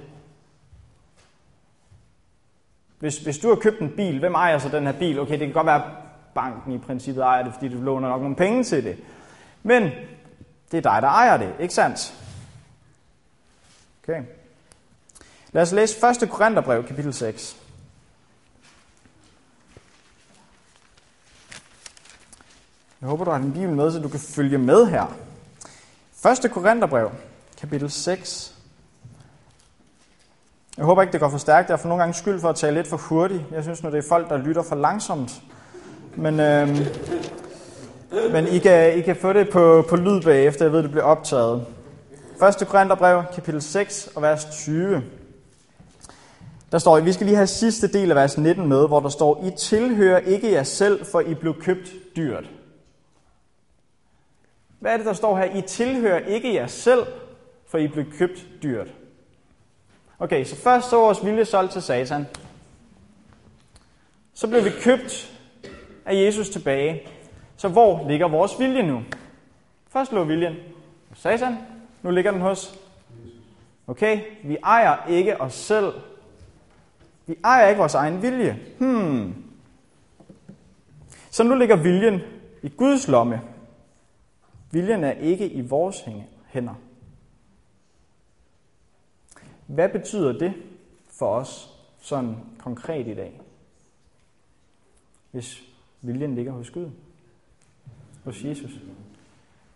Hvis, 2.98 3.18
hvis 3.18 3.38
du 3.38 3.48
har 3.48 3.54
købt 3.54 3.80
en 3.80 3.96
bil, 3.96 4.18
hvem 4.18 4.34
ejer 4.34 4.58
så 4.58 4.68
den 4.68 4.86
her 4.86 4.92
bil? 4.92 5.18
Okay, 5.18 5.32
det 5.32 5.40
kan 5.40 5.52
godt 5.52 5.66
være, 5.66 5.84
at 5.84 5.90
banken 6.34 6.72
i 6.72 6.78
princippet 6.78 7.22
ejer 7.22 7.44
det, 7.44 7.52
fordi 7.52 7.68
du 7.68 7.80
låner 7.80 8.08
nok 8.08 8.20
nogle 8.20 8.36
penge 8.36 8.64
til 8.64 8.84
det. 8.84 8.98
Men 9.62 9.82
det 10.72 10.78
er 10.78 10.92
dig, 10.92 11.02
der 11.02 11.08
ejer 11.08 11.36
det, 11.36 11.54
ikke 11.60 11.74
sandt? 11.74 12.14
Okay. 14.02 14.22
Lad 15.52 15.62
os 15.62 15.72
læse 15.72 16.06
1. 16.22 16.30
Korintherbrev, 16.30 16.86
kapitel 16.86 17.14
6. 17.14 17.65
Jeg 23.00 23.08
håber, 23.08 23.24
du 23.24 23.30
har 23.30 23.38
din 23.38 23.52
bibel 23.52 23.70
med, 23.70 23.92
så 23.92 23.98
du 23.98 24.08
kan 24.08 24.20
følge 24.20 24.58
med 24.58 24.86
her. 24.86 25.16
1. 26.44 26.50
Korintherbrev, 26.50 27.10
kapitel 27.60 27.90
6. 27.90 28.54
Jeg 30.76 30.84
håber 30.84 31.02
ikke, 31.02 31.12
det 31.12 31.20
går 31.20 31.28
for 31.28 31.38
stærkt. 31.38 31.70
Jeg 31.70 31.80
får 31.80 31.88
nogle 31.88 32.02
gange 32.02 32.14
skyld 32.14 32.40
for 32.40 32.48
at 32.48 32.56
tale 32.56 32.76
lidt 32.76 32.88
for 32.88 32.96
hurtigt. 32.96 33.42
Jeg 33.52 33.62
synes 33.62 33.82
nu, 33.82 33.90
det 33.90 33.98
er 33.98 34.08
folk, 34.08 34.28
der 34.28 34.36
lytter 34.36 34.62
for 34.62 34.76
langsomt. 34.76 35.42
Men 36.16 36.40
øhm, 36.40 36.76
men 38.32 38.48
I 38.48 38.58
kan, 38.58 38.98
I 38.98 39.00
kan 39.00 39.16
få 39.16 39.32
det 39.32 39.50
på, 39.50 39.84
på 39.88 39.96
lyd 39.96 40.20
bagefter, 40.20 40.64
jeg 40.64 40.72
ved, 40.72 40.82
det 40.82 40.90
bliver 40.90 41.04
optaget. 41.04 41.66
1. 42.60 42.68
Korintherbrev, 42.68 43.22
kapitel 43.34 43.62
6 43.62 44.08
og 44.14 44.22
vers 44.22 44.44
20. 44.52 45.02
Der 46.72 46.78
står, 46.78 47.00
vi 47.00 47.12
skal 47.12 47.26
lige 47.26 47.36
have 47.36 47.46
sidste 47.46 47.86
del 47.86 48.10
af 48.10 48.16
vers 48.16 48.38
19 48.38 48.68
med, 48.68 48.86
hvor 48.86 49.00
der 49.00 49.08
står, 49.08 49.44
I 49.44 49.50
tilhører 49.58 50.18
ikke 50.18 50.52
jer 50.52 50.62
selv, 50.62 51.06
for 51.06 51.20
I 51.20 51.34
blev 51.34 51.54
købt 51.60 51.88
dyrt. 52.16 52.44
Hvad 54.86 54.94
er 54.94 54.96
det, 54.96 55.06
der 55.06 55.12
står 55.12 55.36
her? 55.36 55.44
I 55.44 55.62
tilhører 55.62 56.18
ikke 56.18 56.54
jer 56.54 56.66
selv, 56.66 57.06
for 57.66 57.78
I 57.78 57.88
blev 57.88 58.12
købt 58.12 58.46
dyrt. 58.62 58.88
Okay, 60.18 60.44
så 60.44 60.56
først 60.56 60.90
så 60.90 60.96
vores 60.96 61.24
vilje 61.24 61.44
solgt 61.44 61.72
til 61.72 61.82
satan. 61.82 62.26
Så 64.34 64.48
blev 64.48 64.64
vi 64.64 64.70
købt 64.80 65.38
af 66.04 66.14
Jesus 66.14 66.48
tilbage. 66.48 67.02
Så 67.56 67.68
hvor 67.68 68.08
ligger 68.08 68.28
vores 68.28 68.58
vilje 68.58 68.82
nu? 68.82 69.02
Først 69.88 70.12
lå 70.12 70.24
viljen 70.24 70.54
hos 71.08 71.18
Satan, 71.18 71.56
nu 72.02 72.10
ligger 72.10 72.30
den 72.30 72.40
hos 72.40 72.78
Okay, 73.86 74.20
vi 74.44 74.56
ejer 74.64 75.06
ikke 75.08 75.40
os 75.40 75.54
selv. 75.54 75.92
Vi 77.26 77.36
ejer 77.44 77.68
ikke 77.68 77.78
vores 77.78 77.94
egen 77.94 78.22
vilje. 78.22 78.58
Hmm. 78.78 79.34
Så 81.30 81.44
nu 81.44 81.54
ligger 81.54 81.76
viljen 81.76 82.20
i 82.62 82.68
Guds 82.68 83.08
lomme. 83.08 83.40
Viljen 84.70 85.04
er 85.04 85.12
ikke 85.12 85.48
i 85.52 85.60
vores 85.60 86.04
hænder. 86.46 86.74
Hvad 89.66 89.88
betyder 89.88 90.32
det 90.32 90.54
for 91.08 91.34
os 91.34 91.78
sådan 92.00 92.36
konkret 92.58 93.06
i 93.06 93.14
dag, 93.14 93.40
hvis 95.30 95.62
viljen 96.00 96.34
ligger 96.34 96.52
hos 96.52 96.70
Gud, 96.70 96.90
hos 98.24 98.44
Jesus? 98.44 98.70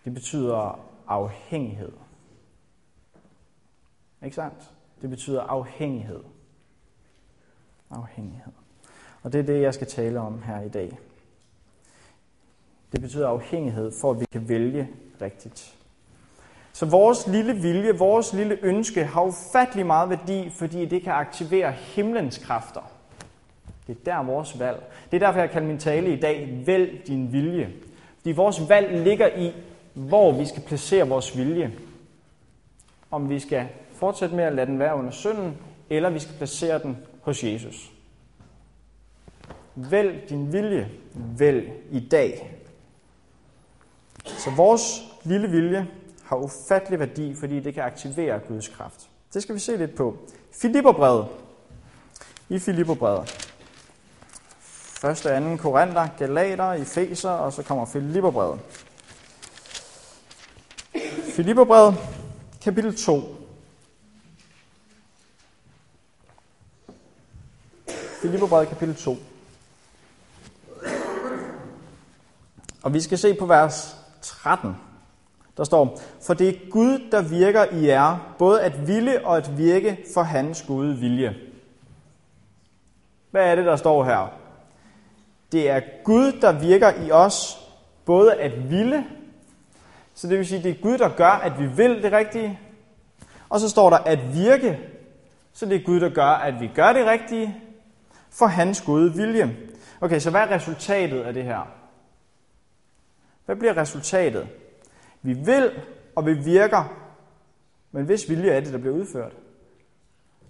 Det 0.04 0.14
betyder 0.14 0.86
afhængighed. 1.06 1.92
Ikke 4.24 4.36
sandt? 4.36 4.74
Det 5.02 5.10
betyder 5.10 5.42
afhængighed. 5.42 6.20
Afhængighed. 7.90 8.52
Og 9.22 9.32
det 9.32 9.38
er 9.38 9.44
det, 9.44 9.62
jeg 9.62 9.74
skal 9.74 9.86
tale 9.86 10.20
om 10.20 10.42
her 10.42 10.60
i 10.60 10.68
dag. 10.68 10.98
Det 12.92 13.00
betyder 13.00 13.28
afhængighed, 13.28 13.92
for 14.00 14.10
at 14.10 14.20
vi 14.20 14.24
kan 14.32 14.48
vælge 14.48 14.88
rigtigt. 15.22 15.74
Så 16.72 16.86
vores 16.86 17.26
lille 17.26 17.54
vilje, 17.54 17.98
vores 17.98 18.32
lille 18.32 18.58
ønske 18.62 19.04
har 19.04 19.22
ufattelig 19.22 19.86
meget 19.86 20.10
værdi, 20.10 20.50
fordi 20.50 20.86
det 20.86 21.02
kan 21.02 21.12
aktivere 21.12 21.72
himlens 21.72 22.38
kræfter. 22.38 22.90
Det 23.86 23.96
er 23.96 24.04
der 24.04 24.22
vores 24.22 24.58
valg. 24.58 24.82
Det 25.10 25.22
er 25.22 25.26
derfor, 25.26 25.40
jeg 25.40 25.50
kalder 25.50 25.68
min 25.68 25.78
tale 25.78 26.12
i 26.12 26.20
dag, 26.20 26.62
vælg 26.66 27.06
din 27.06 27.32
vilje. 27.32 27.72
Fordi 28.16 28.32
vores 28.32 28.68
valg 28.68 29.04
ligger 29.04 29.28
i, 29.36 29.52
hvor 29.94 30.32
vi 30.32 30.46
skal 30.46 30.62
placere 30.62 31.08
vores 31.08 31.38
vilje. 31.38 31.72
Om 33.10 33.28
vi 33.28 33.38
skal 33.38 33.68
fortsætte 33.94 34.34
med 34.34 34.44
at 34.44 34.52
lade 34.52 34.66
den 34.66 34.78
være 34.78 34.96
under 34.96 35.10
synden, 35.10 35.56
eller 35.90 36.10
vi 36.10 36.18
skal 36.18 36.34
placere 36.34 36.78
den 36.78 36.98
hos 37.22 37.44
Jesus. 37.44 37.92
Vælg 39.74 40.28
din 40.28 40.52
vilje. 40.52 40.88
Vælg 41.38 41.72
i 41.90 42.00
dag. 42.00 42.59
Så 44.24 44.50
vores 44.50 45.02
lille 45.24 45.48
vilje 45.48 45.88
har 46.24 46.36
ufattelig 46.36 46.98
værdi, 46.98 47.34
fordi 47.34 47.60
det 47.60 47.74
kan 47.74 47.82
aktivere 47.82 48.38
Guds 48.38 48.68
kraft. 48.68 49.08
Det 49.34 49.42
skal 49.42 49.54
vi 49.54 49.60
se 49.60 49.76
lidt 49.76 49.94
på. 49.94 50.16
Filipperbrevet. 50.52 51.26
I 52.48 52.58
Filipperbrevet. 52.58 53.50
Første 55.00 55.26
og 55.26 55.36
anden 55.36 55.58
Korinther, 55.58 56.08
Galater, 56.18 56.72
Efeser, 56.72 57.30
og 57.30 57.52
så 57.52 57.62
kommer 57.62 57.86
Filipperbrevet. 57.86 58.60
Filipperbrevet, 61.34 61.94
kapitel 62.62 62.96
2. 62.96 63.36
Filipperbrevet, 68.22 68.68
kapitel 68.68 68.94
2. 68.94 69.16
Og 72.82 72.94
vi 72.94 73.00
skal 73.00 73.18
se 73.18 73.34
på 73.34 73.46
vers 73.46 73.99
13. 74.22 74.76
Der 75.56 75.64
står, 75.64 76.00
for 76.26 76.34
det 76.34 76.48
er 76.48 76.70
Gud, 76.70 77.10
der 77.12 77.22
virker 77.22 77.64
i 77.64 77.86
jer, 77.86 78.34
både 78.38 78.62
at 78.62 78.88
ville 78.88 79.26
og 79.26 79.36
at 79.36 79.58
virke 79.58 79.98
for 80.14 80.22
hans 80.22 80.62
gode 80.62 80.96
vilje. 80.96 81.36
Hvad 83.30 83.50
er 83.50 83.54
det, 83.54 83.64
der 83.64 83.76
står 83.76 84.04
her? 84.04 84.32
Det 85.52 85.70
er 85.70 85.80
Gud, 86.04 86.32
der 86.40 86.52
virker 86.52 86.92
i 87.06 87.10
os, 87.10 87.58
både 88.04 88.34
at 88.34 88.70
ville, 88.70 89.04
så 90.14 90.28
det 90.28 90.38
vil 90.38 90.46
sige, 90.46 90.62
det 90.62 90.70
er 90.70 90.82
Gud, 90.82 90.98
der 90.98 91.08
gør, 91.08 91.30
at 91.30 91.58
vi 91.58 91.66
vil 91.66 92.02
det 92.02 92.12
rigtige, 92.12 92.60
og 93.48 93.60
så 93.60 93.68
står 93.68 93.90
der 93.90 93.98
at 93.98 94.34
virke, 94.34 94.78
så 95.52 95.66
det 95.66 95.76
er 95.76 95.84
Gud, 95.84 96.00
der 96.00 96.08
gør, 96.08 96.30
at 96.30 96.60
vi 96.60 96.70
gør 96.74 96.92
det 96.92 97.06
rigtige, 97.06 97.56
for 98.30 98.46
hans 98.46 98.80
gode 98.80 99.14
vilje. 99.14 99.56
Okay, 100.00 100.18
så 100.18 100.30
hvad 100.30 100.40
er 100.40 100.50
resultatet 100.50 101.22
af 101.22 101.34
det 101.34 101.44
her? 101.44 101.79
Hvad 103.50 103.56
bliver 103.56 103.76
resultatet? 103.76 104.48
Vi 105.22 105.32
vil, 105.32 105.70
og 106.16 106.26
vi 106.26 106.32
virker, 106.32 106.96
men 107.92 108.04
hvis 108.04 108.28
vilje 108.28 108.50
er 108.50 108.60
det, 108.60 108.72
der 108.72 108.78
bliver 108.78 108.94
udført? 108.94 109.32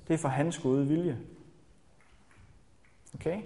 Det 0.08 0.14
er 0.14 0.18
for 0.18 0.28
hans 0.28 0.58
gode 0.58 0.86
vilje. 0.86 1.18
Okay? 3.14 3.40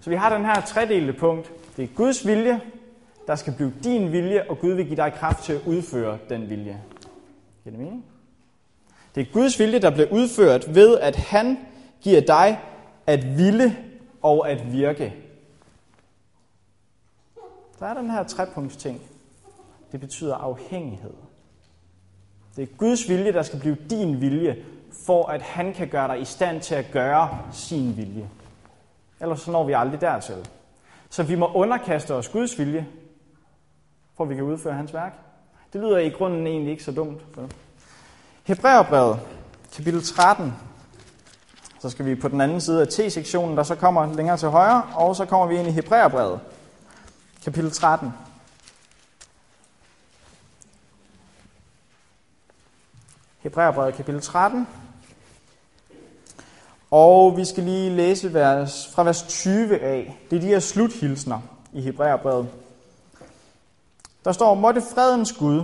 Så 0.00 0.10
vi 0.10 0.16
har 0.16 0.36
den 0.36 0.44
her 0.44 0.60
tredelte 0.60 1.12
punkt. 1.12 1.52
Det 1.76 1.82
er 1.84 1.88
Guds 1.94 2.26
vilje, 2.26 2.60
der 3.26 3.34
skal 3.34 3.54
blive 3.56 3.72
din 3.84 4.12
vilje, 4.12 4.44
og 4.48 4.58
Gud 4.58 4.72
vil 4.72 4.86
give 4.86 4.96
dig 4.96 5.12
kraft 5.16 5.44
til 5.44 5.52
at 5.52 5.62
udføre 5.66 6.18
den 6.28 6.50
vilje. 6.50 6.82
Giver 7.64 7.76
det 7.76 7.78
mening? 7.78 8.04
Det 9.14 9.20
er 9.20 9.32
Guds 9.32 9.60
vilje, 9.60 9.78
der 9.78 9.90
bliver 9.90 10.12
udført 10.12 10.74
ved, 10.74 10.98
at 10.98 11.16
han 11.16 11.58
giver 12.00 12.20
dig 12.20 12.60
at 13.06 13.38
ville 13.38 13.76
og 14.22 14.50
at 14.50 14.72
virke. 14.72 15.23
Der 17.80 17.86
er 17.86 17.94
den 17.94 18.10
her 18.10 18.22
trepunkts 18.22 18.76
ting. 18.76 19.00
Det 19.92 20.00
betyder 20.00 20.34
afhængighed. 20.34 21.14
Det 22.56 22.62
er 22.62 22.76
Guds 22.76 23.08
vilje, 23.08 23.32
der 23.32 23.42
skal 23.42 23.60
blive 23.60 23.76
din 23.90 24.20
vilje, 24.20 24.64
for 25.06 25.26
at 25.26 25.42
han 25.42 25.74
kan 25.74 25.88
gøre 25.88 26.08
dig 26.08 26.20
i 26.20 26.24
stand 26.24 26.60
til 26.60 26.74
at 26.74 26.86
gøre 26.92 27.38
sin 27.52 27.96
vilje. 27.96 28.28
Ellers 29.20 29.40
så 29.40 29.50
når 29.50 29.64
vi 29.64 29.72
aldrig 29.72 30.00
dertil. 30.00 30.48
Så 31.10 31.22
vi 31.22 31.34
må 31.34 31.52
underkaste 31.52 32.14
os 32.14 32.28
Guds 32.28 32.58
vilje, 32.58 32.86
for 34.16 34.24
at 34.24 34.30
vi 34.30 34.34
kan 34.34 34.44
udføre 34.44 34.74
hans 34.74 34.94
værk. 34.94 35.12
Det 35.72 35.80
lyder 35.80 35.98
i 35.98 36.08
grunden 36.08 36.46
egentlig 36.46 36.70
ikke 36.70 36.84
så 36.84 36.92
dumt. 36.92 37.20
Hebræerbrevet, 38.44 39.20
kapitel 39.76 40.02
13. 40.02 40.52
Så 41.80 41.90
skal 41.90 42.06
vi 42.06 42.14
på 42.14 42.28
den 42.28 42.40
anden 42.40 42.60
side 42.60 42.80
af 42.80 42.88
T-sektionen, 42.88 43.56
der 43.56 43.62
så 43.62 43.74
kommer 43.74 44.14
længere 44.14 44.36
til 44.36 44.48
højre, 44.48 44.82
og 44.94 45.16
så 45.16 45.24
kommer 45.24 45.46
vi 45.46 45.56
ind 45.58 45.68
i 45.68 45.70
Hebræerbrevet, 45.70 46.40
kapitel 47.44 47.70
13. 47.70 48.12
Hebræerbrevet 53.38 53.94
kapitel 53.94 54.20
13. 54.20 54.66
Og 56.90 57.36
vi 57.36 57.44
skal 57.44 57.64
lige 57.64 57.90
læse 57.90 58.34
vers, 58.34 58.92
fra 58.94 59.02
vers 59.02 59.22
20 59.22 59.78
af. 59.78 60.18
Det 60.30 60.36
er 60.36 60.40
de 60.40 60.46
her 60.46 60.60
sluthilsner 60.60 61.40
i 61.72 61.80
Hebræerbrevet. 61.80 62.48
Der 64.24 64.32
står, 64.32 64.54
måtte 64.54 64.80
fredens 64.94 65.32
Gud, 65.32 65.62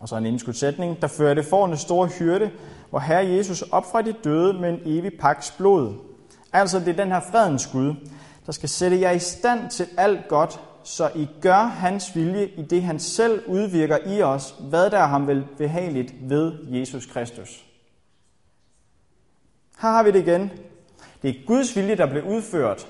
og 0.00 0.08
så 0.08 0.16
en 0.16 0.26
indskudsætning, 0.26 1.02
der 1.02 1.08
førte 1.08 1.44
forne 1.44 1.76
store 1.76 2.08
hyrde, 2.08 2.50
hvor 2.90 2.98
Herre 2.98 3.26
Jesus 3.26 3.62
op 3.62 3.90
fra 3.90 4.02
de 4.02 4.12
døde 4.12 4.52
med 4.52 4.70
en 4.70 4.80
evig 4.84 5.12
paks 5.20 5.50
blod. 5.50 5.94
Altså 6.52 6.78
det 6.78 6.88
er 6.88 7.04
den 7.04 7.12
her 7.12 7.20
fredens 7.20 7.66
Gud, 7.66 7.94
der 8.46 8.52
skal 8.52 8.68
sætte 8.68 9.00
jer 9.00 9.10
i 9.10 9.18
stand 9.18 9.70
til 9.70 9.88
alt 9.96 10.28
godt, 10.28 10.60
så 10.84 11.10
I 11.14 11.28
gør 11.40 11.62
hans 11.64 12.16
vilje 12.16 12.46
i 12.46 12.62
det, 12.62 12.82
han 12.82 12.98
selv 12.98 13.42
udvirker 13.46 13.98
i 14.06 14.22
os, 14.22 14.54
hvad 14.60 14.90
der 14.90 14.98
er 14.98 15.06
ham 15.06 15.26
vel 15.26 15.46
behageligt 15.58 16.14
ved 16.20 16.52
Jesus 16.68 17.06
Kristus. 17.06 17.64
Her 19.82 19.88
har 19.88 20.02
vi 20.02 20.10
det 20.10 20.18
igen. 20.18 20.50
Det 21.22 21.30
er 21.30 21.46
Guds 21.46 21.76
vilje, 21.76 21.96
der 21.96 22.06
bliver 22.06 22.26
udført. 22.26 22.86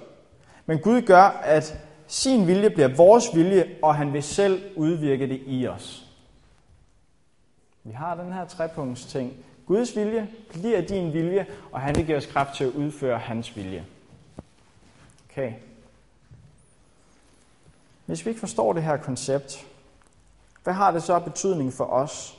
Men 0.66 0.78
Gud 0.78 1.02
gør, 1.02 1.22
at 1.42 1.78
sin 2.06 2.46
vilje 2.46 2.70
bliver 2.70 2.96
vores 2.96 3.36
vilje, 3.36 3.76
og 3.82 3.94
han 3.94 4.12
vil 4.12 4.22
selv 4.22 4.62
udvirke 4.76 5.28
det 5.28 5.40
i 5.46 5.66
os. 5.66 6.08
Vi 7.84 7.92
har 7.92 8.14
den 8.14 8.32
her 8.32 8.44
trepunkts 8.44 9.04
ting. 9.04 9.32
Guds 9.66 9.96
vilje 9.96 10.28
bliver 10.52 10.80
din 10.80 11.12
vilje, 11.12 11.46
og 11.72 11.80
han 11.80 11.96
vil 11.96 12.06
give 12.06 12.16
os 12.16 12.26
kraft 12.26 12.56
til 12.56 12.64
at 12.64 12.70
udføre 12.70 13.18
hans 13.18 13.56
vilje. 13.56 13.84
Okay. 15.32 15.52
Hvis 18.06 18.24
vi 18.24 18.30
ikke 18.30 18.40
forstår 18.40 18.72
det 18.72 18.82
her 18.82 18.96
koncept, 18.96 19.66
hvad 20.62 20.74
har 20.74 20.90
det 20.90 21.02
så 21.02 21.18
betydning 21.18 21.72
for 21.72 21.84
os? 21.84 22.38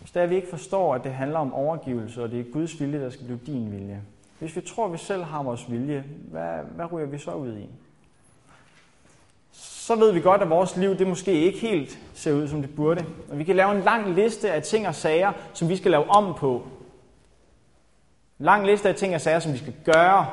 Hvis 0.00 0.10
det 0.10 0.20
er, 0.20 0.24
at 0.24 0.30
vi 0.30 0.36
ikke 0.36 0.50
forstår, 0.50 0.94
at 0.94 1.04
det 1.04 1.12
handler 1.12 1.38
om 1.38 1.54
overgivelse, 1.54 2.22
og 2.22 2.30
det 2.30 2.40
er 2.40 2.52
Guds 2.52 2.80
vilje, 2.80 3.00
der 3.00 3.10
skal 3.10 3.24
blive 3.24 3.40
din 3.46 3.72
vilje. 3.72 4.02
Hvis 4.38 4.56
vi 4.56 4.60
tror, 4.60 4.86
at 4.86 4.92
vi 4.92 4.98
selv 4.98 5.22
har 5.22 5.42
vores 5.42 5.70
vilje, 5.70 6.04
hvad, 6.30 6.58
hvad 6.74 6.92
ryger 6.92 7.06
vi 7.06 7.18
så 7.18 7.30
ud 7.30 7.56
i? 7.56 7.68
Så 9.52 9.94
ved 9.96 10.12
vi 10.12 10.20
godt, 10.20 10.42
at 10.42 10.50
vores 10.50 10.76
liv 10.76 10.98
det 10.98 11.06
måske 11.06 11.32
ikke 11.32 11.58
helt 11.58 11.98
ser 12.14 12.32
ud, 12.32 12.48
som 12.48 12.62
det 12.62 12.76
burde. 12.76 13.04
Og 13.30 13.38
vi 13.38 13.44
kan 13.44 13.56
lave 13.56 13.76
en 13.76 13.82
lang 13.82 14.14
liste 14.14 14.52
af 14.52 14.62
ting 14.62 14.88
og 14.88 14.94
sager, 14.94 15.32
som 15.54 15.68
vi 15.68 15.76
skal 15.76 15.90
lave 15.90 16.10
om 16.10 16.34
på. 16.34 16.66
En 18.38 18.44
lang 18.44 18.66
liste 18.66 18.88
af 18.88 18.94
ting 18.94 19.14
og 19.14 19.20
sager, 19.20 19.38
som 19.38 19.52
vi 19.52 19.58
skal 19.58 19.74
gøre, 19.84 20.26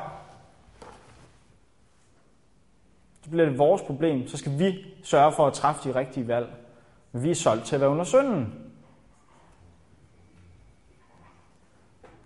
så 3.22 3.30
bliver 3.30 3.48
det 3.48 3.58
vores 3.58 3.82
problem. 3.82 4.28
Så 4.28 4.36
skal 4.36 4.58
vi 4.58 4.86
sørge 5.02 5.32
for 5.32 5.46
at 5.46 5.52
træffe 5.52 5.88
de 5.88 5.94
rigtige 5.94 6.28
valg. 6.28 6.48
Men 7.12 7.22
vi 7.22 7.30
er 7.30 7.34
solgt 7.34 7.64
til 7.64 7.74
at 7.74 7.80
være 7.80 7.90
under 7.90 8.04
synden. 8.04 8.54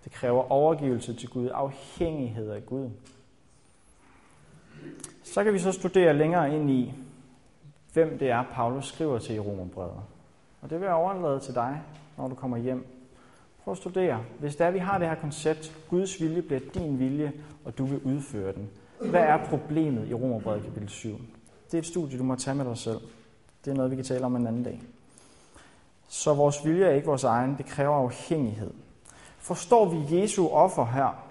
Det 0.03 0.11
kræver 0.11 0.51
overgivelse 0.51 1.13
til 1.13 1.29
Gud, 1.29 1.49
afhængighed 1.53 2.51
af 2.51 2.65
Gud. 2.65 2.89
Så 5.23 5.43
kan 5.43 5.53
vi 5.53 5.59
så 5.59 5.71
studere 5.71 6.13
længere 6.13 6.55
ind 6.55 6.71
i, 6.71 6.93
hvem 7.93 8.19
det 8.19 8.29
er, 8.29 8.43
Paulus 8.53 8.87
skriver 8.87 9.19
til 9.19 9.35
i 9.35 9.39
Romerbrevet. 9.39 10.01
Og 10.61 10.69
det 10.69 10.79
vil 10.79 10.85
jeg 10.85 10.95
overlade 10.95 11.39
til 11.39 11.55
dig, 11.55 11.81
når 12.17 12.27
du 12.27 12.35
kommer 12.35 12.57
hjem. 12.57 12.98
Prøv 13.69 13.73
at 13.73 13.77
studere. 13.77 14.23
Hvis 14.39 14.55
det 14.55 14.67
er, 14.67 14.71
vi 14.71 14.79
har 14.79 14.97
det 14.97 15.07
her 15.07 15.15
koncept, 15.15 15.73
Guds 15.89 16.21
vilje 16.21 16.41
bliver 16.41 16.59
din 16.73 16.99
vilje, 16.99 17.33
og 17.65 17.77
du 17.77 17.85
vil 17.85 18.01
udføre 18.03 18.53
den. 18.53 18.69
Hvad 18.99 19.21
er 19.21 19.45
problemet 19.45 20.07
i 20.09 20.13
Romerbrevet 20.13 20.63
kapitel 20.63 20.89
7? 20.89 21.09
det 21.65 21.73
er 21.73 21.77
et 21.77 21.85
studie, 21.85 22.19
du 22.19 22.23
må 22.23 22.35
tage 22.35 22.55
med 22.55 22.65
dig 22.65 22.77
selv. 22.77 22.99
Det 23.65 23.71
er 23.71 23.75
noget, 23.75 23.91
vi 23.91 23.95
kan 23.95 24.05
tale 24.05 24.25
om 24.25 24.35
en 24.35 24.47
anden 24.47 24.63
dag. 24.63 24.81
Så 26.07 26.33
vores 26.33 26.65
vilje 26.65 26.85
er 26.85 26.91
ikke 26.91 27.07
vores 27.07 27.23
egen, 27.23 27.57
det 27.57 27.65
kræver 27.65 27.95
afhængighed. 27.95 28.73
Forstår 29.37 29.89
vi 29.89 30.21
Jesu 30.21 30.47
offer 30.47 30.85
her? 30.85 31.25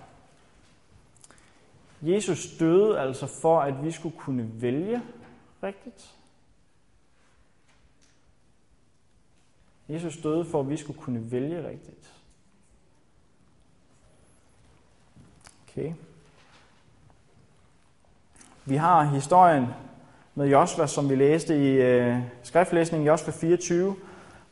Jesus 2.03 2.57
døde 2.59 3.01
altså 3.01 3.27
for, 3.27 3.61
at 3.61 3.85
vi 3.85 3.91
skulle 3.91 4.19
kunne 4.19 4.51
vælge 4.63 5.03
rigtigt. 5.63 6.15
Jesus 9.89 10.17
døde 10.17 10.45
for, 10.45 10.61
at 10.61 10.71
vi 10.71 10.77
skulle 10.77 11.01
kunne 11.01 11.33
vælge 11.33 11.69
rigtigt. 11.69 12.18
Okay. 15.79 15.93
Vi 18.65 18.77
har 18.77 19.03
historien 19.05 19.67
med 20.35 20.47
Josva, 20.47 20.87
som 20.87 21.11
vi 21.11 21.15
læste 21.15 21.57
i 21.57 21.69
øh, 21.69 22.17
skriftlæsningen 22.43 23.07
Josva 23.07 23.33
24, 23.33 23.97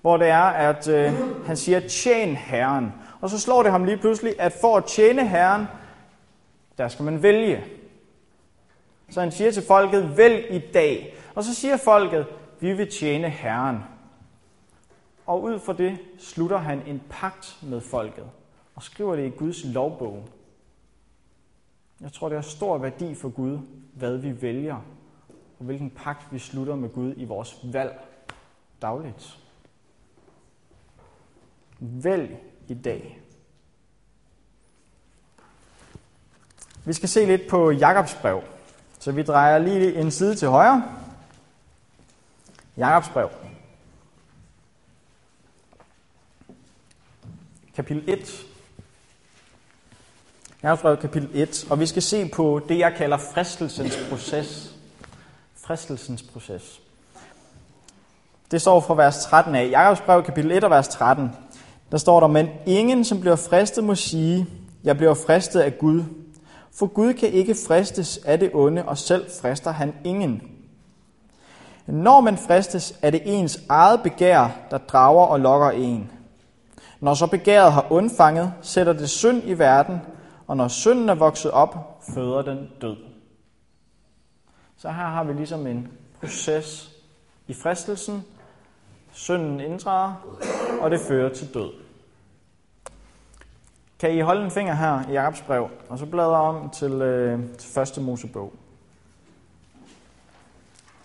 hvor 0.01 0.17
det 0.17 0.29
er, 0.29 0.43
at 0.43 0.89
øh, 0.89 1.13
han 1.47 1.57
siger, 1.57 1.81
tjen 1.89 2.37
Herren. 2.37 2.93
Og 3.21 3.31
så 3.31 3.41
slår 3.41 3.63
det 3.63 3.73
ham 3.73 3.85
lige 3.85 3.97
pludselig, 3.97 4.41
at 4.41 4.53
for 4.61 4.77
at 4.77 4.85
tjene 4.85 5.29
Herren, 5.29 5.67
der 6.79 6.89
skal 6.89 7.05
man 7.05 7.23
vælge. 7.23 7.65
Så 9.11 9.21
han 9.21 9.33
siger 9.33 9.51
til 9.51 9.63
folket, 9.67 10.17
vælg 10.17 10.47
i 10.51 10.59
dag. 10.75 11.17
Og 11.35 11.45
så 11.45 11.55
siger 11.55 11.77
folket, 11.77 12.27
vi 12.61 12.73
vil 12.73 12.91
tjene 12.91 13.29
Herren. 13.29 13.79
Og 15.27 15.43
ud 15.43 15.59
fra 15.59 15.73
det 15.73 15.99
slutter 16.19 16.59
han 16.59 16.83
en 16.87 17.03
pagt 17.11 17.59
med 17.63 17.81
folket 17.81 18.25
og 18.75 18.83
skriver 18.83 19.17
det 19.17 19.27
i 19.27 19.31
Guds 19.31 19.65
lovbog. 19.65 20.29
Jeg 22.01 22.13
tror, 22.13 22.29
det 22.29 22.37
har 22.37 22.43
stor 22.43 22.79
værdi 22.79 23.15
for 23.15 23.29
Gud, 23.29 23.59
hvad 23.95 24.17
vi 24.17 24.43
vælger, 24.43 24.77
og 25.59 25.65
hvilken 25.65 25.91
pagt 25.91 26.33
vi 26.33 26.39
slutter 26.39 26.77
med 26.77 26.89
Gud 26.89 27.15
i 27.17 27.25
vores 27.25 27.61
valg 27.73 28.01
dagligt. 28.83 29.39
Vælg 31.79 32.37
i 32.69 32.75
dag. 32.75 33.21
Vi 36.85 36.93
skal 36.93 37.09
se 37.09 37.27
lidt 37.27 37.43
på 37.51 37.71
Jakobs 37.71 38.15
brev, 38.15 38.43
så 38.99 39.13
vi 39.13 39.23
drejer 39.23 39.59
lige 39.59 40.01
en 40.01 40.11
side 40.11 40.35
til 40.35 40.49
højre. 40.49 40.85
Jakobs 42.77 43.09
brev. 43.09 43.31
Kapitel 47.75 48.11
1. 48.11 48.47
Jakobs 50.67 51.01
kapitel 51.01 51.29
1. 51.35 51.67
Og 51.71 51.81
vi 51.81 51.87
skal 51.87 52.03
se 52.03 52.29
på 52.29 52.61
det, 52.69 52.79
jeg 52.79 52.95
kalder 52.97 53.17
fristelsens 53.17 53.99
proces. 54.11 54.75
Fristelsens 55.67 56.23
proces. 56.23 56.81
Det 58.51 58.61
står 58.61 58.81
fra 58.81 58.95
vers 58.95 59.25
13 59.25 59.55
af. 59.55 59.71
Jakobs 59.71 60.01
brev, 60.01 60.23
kapitel 60.23 60.53
1 60.53 60.65
og 60.65 60.71
vers 60.71 60.89
13. 60.89 61.31
Der 61.93 61.99
står 61.99 62.21
der, 62.21 62.27
men 62.27 62.49
ingen, 62.67 63.05
som 63.05 63.21
bliver 63.21 63.37
fristet, 63.37 63.85
må 63.85 63.95
sige, 63.95 64.47
jeg 64.85 64.97
bliver 64.97 65.15
fristet 65.15 65.61
af 65.61 65.79
Gud. 65.79 66.03
For 66.79 66.87
Gud 66.87 67.13
kan 67.13 67.29
ikke 67.29 67.57
fristes 67.69 68.19
af 68.25 68.39
det 68.39 68.51
onde, 68.55 68.85
og 68.85 68.99
selv 68.99 69.27
frister 69.41 69.71
han 69.71 69.95
ingen. 70.05 70.43
Når 71.87 72.21
man 72.21 72.37
fristes, 72.37 72.95
er 73.03 73.11
det 73.11 73.23
ens 73.25 73.61
eget 73.69 74.03
begær, 74.03 74.49
der 74.71 74.79
drager 74.79 75.27
og 75.27 75.41
lokker 75.41 75.71
en. 75.71 76.11
Når 77.01 77.15
så 77.15 77.27
begæret 77.27 77.73
har 77.73 77.87
undfanget, 77.91 78.53
sætter 78.63 78.93
det 78.93 79.11
synd 79.11 79.43
i 79.45 79.59
verden, 79.59 80.01
og 80.47 80.57
når 80.57 80.69
synden 80.69 81.09
er 81.09 81.15
vokset 81.15 81.51
op, 81.51 82.03
føder 82.15 82.43
den 82.43 82.71
død. 82.81 82.97
Så 84.77 84.89
her 84.89 85.05
har 85.05 85.25
vi 85.25 85.33
ligesom 85.33 85.67
en 85.67 85.89
proces 86.21 86.91
i 87.47 87.55
fristelsen. 87.55 88.25
Synden 89.13 89.61
indtræder, 89.61 90.15
og 90.81 90.91
det 90.91 91.01
fører 91.01 91.35
til 91.35 91.55
død. 91.55 91.73
Kan 93.99 94.15
I 94.15 94.21
holde 94.21 94.45
en 94.45 94.51
finger 94.51 94.75
her 94.75 95.09
i 95.09 95.13
Jakobs 95.13 95.43
brev, 95.43 95.69
og 95.89 95.99
så 95.99 96.07
bladre 96.07 96.37
om 96.37 96.71
til, 96.71 96.93
øh, 96.93 97.57
til 97.59 97.71
første 97.71 98.01
Mosebog. 98.01 98.53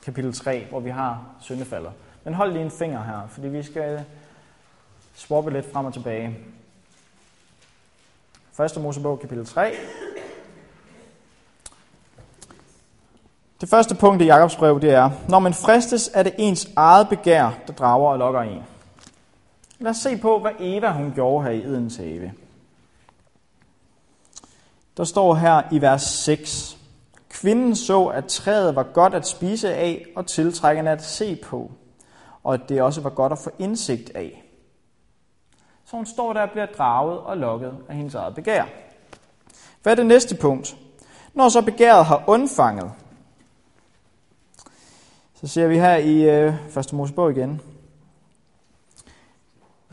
Kapitel 0.03 0.33
3, 0.33 0.65
hvor 0.69 0.79
vi 0.79 0.89
har 0.89 1.25
syndefaldet. 1.41 1.91
Men 2.23 2.33
hold 2.33 2.51
lige 2.51 2.65
en 2.65 2.71
finger 2.71 3.03
her, 3.03 3.27
fordi 3.27 3.47
vi 3.47 3.63
skal 3.63 4.05
swappe 5.13 5.51
lidt 5.51 5.71
frem 5.73 5.85
og 5.85 5.93
tilbage. 5.93 6.37
Første 8.53 8.79
Mosebog, 8.79 9.19
kapitel 9.19 9.45
3. 9.45 9.73
Det 13.61 13.69
første 13.69 13.95
punkt 13.95 14.21
i 14.21 14.25
Jakobs 14.25 14.55
brev, 14.55 14.81
det 14.81 14.91
er, 14.91 15.09
når 15.29 15.39
man 15.39 15.53
fristes, 15.53 16.11
er 16.13 16.23
det 16.23 16.35
ens 16.37 16.69
eget 16.75 17.09
begær, 17.09 17.49
der 17.67 17.73
drager 17.73 18.09
og 18.09 18.17
lokker 18.17 18.41
en. 18.41 18.63
Lad 19.79 19.91
os 19.91 19.97
se 19.97 20.17
på, 20.17 20.39
hvad 20.39 20.51
Eva 20.59 20.91
hun 20.91 21.11
gjorde 21.15 21.43
her 21.43 21.51
i 21.51 21.63
Edens 21.63 21.97
have. 21.97 22.31
Der 24.97 25.03
står 25.03 25.35
her 25.35 25.61
i 25.71 25.81
vers 25.81 26.03
6. 26.03 26.77
Kvinden 27.29 27.75
så, 27.75 28.05
at 28.05 28.25
træet 28.25 28.75
var 28.75 28.83
godt 28.83 29.13
at 29.13 29.27
spise 29.27 29.73
af 29.73 30.05
og 30.15 30.27
tiltrækkende 30.27 30.91
at 30.91 31.03
se 31.03 31.35
på, 31.35 31.71
og 32.43 32.53
at 32.53 32.61
det 32.69 32.81
også 32.81 33.01
var 33.01 33.09
godt 33.09 33.31
at 33.31 33.39
få 33.39 33.49
indsigt 33.59 34.11
af. 34.15 34.43
Så 35.91 35.97
hun 35.97 36.05
står 36.05 36.33
der 36.33 36.41
og 36.41 36.51
bliver 36.51 36.65
draget 36.65 37.19
og 37.19 37.37
lokket 37.37 37.73
af 37.89 37.95
hendes 37.95 38.15
eget 38.15 38.35
begær. 38.35 38.65
Hvad 39.83 39.93
er 39.93 39.95
det 39.95 40.05
næste 40.05 40.35
punkt? 40.35 40.75
Når 41.33 41.49
så 41.49 41.61
begæret 41.61 42.05
har 42.05 42.23
undfanget, 42.27 42.91
så 45.33 45.47
ser 45.47 45.67
vi 45.67 45.77
her 45.77 45.95
i 45.95 46.29
øh, 46.29 46.77
1. 46.77 46.93
Mosebog 46.93 47.31
igen. 47.31 47.61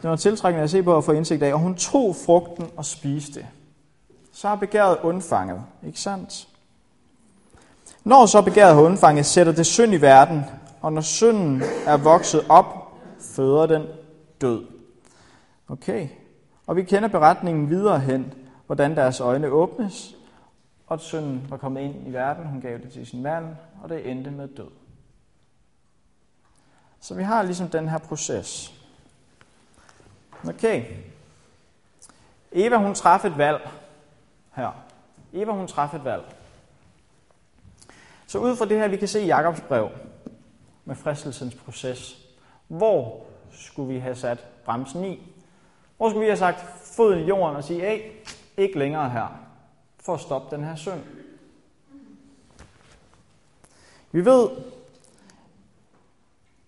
Det 0.02 0.10
var 0.10 0.16
tiltrækkende 0.16 0.64
at 0.64 0.70
se 0.70 0.82
på 0.82 0.94
og 0.94 1.04
få 1.04 1.12
indsigt 1.12 1.42
af, 1.42 1.52
og 1.52 1.58
hun 1.58 1.74
tog 1.74 2.16
frugten 2.26 2.70
og 2.76 2.84
spiste 2.84 3.46
så 4.32 4.48
har 4.48 4.56
begæret 4.56 4.98
undfanget. 5.02 5.62
Ikke 5.86 6.00
sandt? 6.00 6.48
Når 8.04 8.26
så 8.26 8.42
begæret 8.42 8.74
har 8.74 8.82
undfanget, 8.82 9.26
sætter 9.26 9.52
det 9.52 9.66
synd 9.66 9.94
i 9.94 10.00
verden, 10.00 10.44
og 10.80 10.92
når 10.92 11.00
synden 11.00 11.62
er 11.86 11.96
vokset 11.96 12.44
op, 12.48 12.92
føder 13.20 13.66
den 13.66 13.82
død. 14.40 14.77
Okay. 15.68 16.08
Og 16.66 16.76
vi 16.76 16.82
kender 16.82 17.08
beretningen 17.08 17.70
videre 17.70 18.00
hen, 18.00 18.34
hvordan 18.66 18.96
deres 18.96 19.20
øjne 19.20 19.48
åbnes, 19.48 20.16
og 20.86 20.94
at 20.94 21.00
sønnen 21.00 21.46
var 21.50 21.56
kommet 21.56 21.80
ind 21.80 22.08
i 22.08 22.12
verden, 22.12 22.46
hun 22.46 22.60
gav 22.60 22.78
det 22.78 22.92
til 22.92 23.06
sin 23.06 23.22
mand, 23.22 23.56
og 23.82 23.88
det 23.88 24.10
endte 24.10 24.30
med 24.30 24.48
død. 24.48 24.70
Så 27.00 27.14
vi 27.14 27.22
har 27.22 27.42
ligesom 27.42 27.68
den 27.68 27.88
her 27.88 27.98
proces. 27.98 28.74
Okay. 30.48 30.84
Eva, 32.52 32.76
hun 32.76 32.94
træffede 32.94 33.32
et 33.32 33.38
valg 33.38 33.70
her. 34.52 34.70
Eva, 35.32 35.52
hun 35.52 35.66
træffede 35.66 36.00
et 36.00 36.04
valg. 36.04 36.22
Så 38.26 38.38
ud 38.38 38.56
fra 38.56 38.64
det 38.64 38.78
her, 38.78 38.88
vi 38.88 38.96
kan 38.96 39.08
se 39.08 39.22
i 39.22 39.26
Jakobs 39.26 39.60
brev 39.60 39.90
med 40.84 40.96
fristelsens 40.96 41.54
proces. 41.54 42.26
Hvor 42.68 43.26
skulle 43.52 43.94
vi 43.94 43.98
have 43.98 44.14
sat 44.14 44.44
bremsen 44.64 45.04
i? 45.04 45.32
Hvor 45.98 46.08
skulle 46.08 46.20
vi 46.20 46.26
have 46.26 46.36
sagt 46.36 46.64
foden 46.96 47.18
i 47.18 47.22
jorden 47.22 47.56
og 47.56 47.64
sige, 47.64 47.80
hey, 47.80 48.00
ikke 48.56 48.78
længere 48.78 49.10
her, 49.10 49.40
for 50.00 50.14
at 50.14 50.20
stoppe 50.20 50.56
den 50.56 50.64
her 50.64 50.74
synd? 50.74 51.00
Vi 54.12 54.24
ved, 54.24 54.48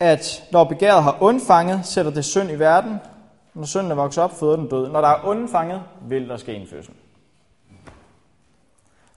at 0.00 0.48
når 0.52 0.64
begæret 0.64 1.02
har 1.02 1.18
undfanget, 1.20 1.86
sætter 1.86 2.10
det 2.10 2.24
synd 2.24 2.50
i 2.50 2.58
verden. 2.58 2.98
Når 3.54 3.64
synden 3.64 3.90
er 3.90 3.94
vokset 3.94 4.24
op, 4.24 4.30
føder 4.30 4.56
den 4.56 4.68
død. 4.68 4.88
Når 4.88 5.00
der 5.00 5.08
er 5.08 5.24
undfanget, 5.24 5.82
vil 6.02 6.28
der 6.28 6.36
ske 6.36 6.54
en 6.54 6.68
fødsel. 6.68 6.94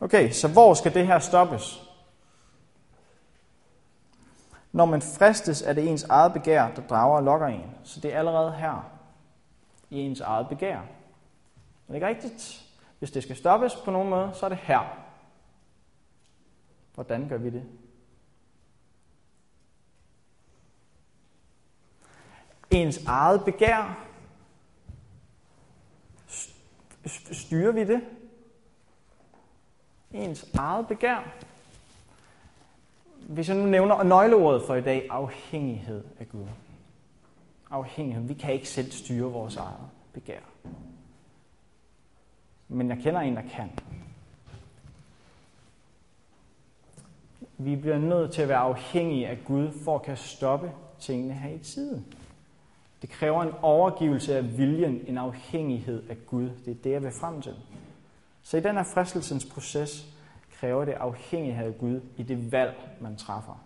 Okay, 0.01 0.31
så 0.31 0.47
hvor 0.47 0.73
skal 0.73 0.93
det 0.93 1.07
her 1.07 1.19
stoppes? 1.19 1.83
Når 4.71 4.85
man 4.85 5.01
fristes, 5.01 5.61
er 5.61 5.73
det 5.73 5.89
ens 5.89 6.03
eget 6.03 6.33
begær, 6.33 6.67
der 6.75 6.81
drager 6.81 7.15
og 7.15 7.23
lokker 7.23 7.47
en. 7.47 7.71
Så 7.83 7.99
det 7.99 8.13
er 8.13 8.19
allerede 8.19 8.51
her, 8.51 8.92
i 9.93 9.99
ens 9.99 10.19
eget 10.19 10.49
begær. 10.49 10.77
Er 10.77 10.83
det 11.87 11.95
ikke 11.95 12.07
rigtigt? 12.07 12.65
Hvis 12.99 13.11
det 13.11 13.23
skal 13.23 13.35
stoppes 13.35 13.75
på 13.75 13.91
nogen 13.91 14.09
måde, 14.09 14.31
så 14.33 14.45
er 14.45 14.49
det 14.49 14.57
her. 14.57 14.99
Hvordan 16.93 17.29
gør 17.29 17.37
vi 17.37 17.49
det? 17.49 17.63
Ens 22.71 23.05
eget 23.05 23.45
begær. 23.45 24.05
Styrer 27.31 27.71
vi 27.71 27.83
det? 27.83 28.01
ens 30.13 30.45
eget 30.53 30.87
begær. 30.87 31.33
Hvis 33.27 33.49
jeg 33.49 33.57
nu 33.57 33.65
nævner 33.65 34.03
nøgleordet 34.03 34.63
for 34.67 34.75
i 34.75 34.81
dag, 34.81 35.07
afhængighed 35.09 36.03
af 36.19 36.29
Gud. 36.29 36.45
Afhængighed. 37.73 38.27
Vi 38.27 38.33
kan 38.33 38.53
ikke 38.53 38.69
selv 38.69 38.91
styre 38.91 39.31
vores 39.31 39.55
eget 39.55 39.89
begær. 40.13 40.39
Men 42.67 42.89
jeg 42.89 42.97
kender 42.97 43.21
en, 43.21 43.35
der 43.35 43.41
kan. 43.41 43.71
Vi 47.57 47.75
bliver 47.75 47.97
nødt 47.97 48.31
til 48.31 48.41
at 48.41 48.47
være 48.47 48.57
afhængige 48.57 49.27
af 49.27 49.39
Gud 49.45 49.71
for 49.83 49.95
at 49.95 50.03
kan 50.03 50.17
stoppe 50.17 50.71
tingene 50.99 51.33
her 51.33 51.49
i 51.49 51.59
tiden. 51.59 52.05
Det 53.01 53.09
kræver 53.09 53.43
en 53.43 53.53
overgivelse 53.61 54.37
af 54.37 54.57
viljen, 54.57 55.01
en 55.07 55.17
afhængighed 55.17 56.09
af 56.09 56.17
Gud. 56.25 56.49
Det 56.65 56.71
er 56.71 56.81
det, 56.83 56.91
jeg 56.91 57.03
vil 57.03 57.11
frem 57.19 57.41
til. 57.41 57.55
Så 58.41 58.57
i 58.57 58.61
den 58.61 58.75
her 58.75 58.83
fristelsens 58.93 59.45
proces 59.45 60.15
kræver 60.51 60.85
det 60.85 60.91
afhængighed 60.93 61.67
af 61.67 61.77
Gud 61.77 62.01
i 62.17 62.23
det 62.23 62.51
valg, 62.51 62.97
man 63.01 63.15
træffer. 63.15 63.65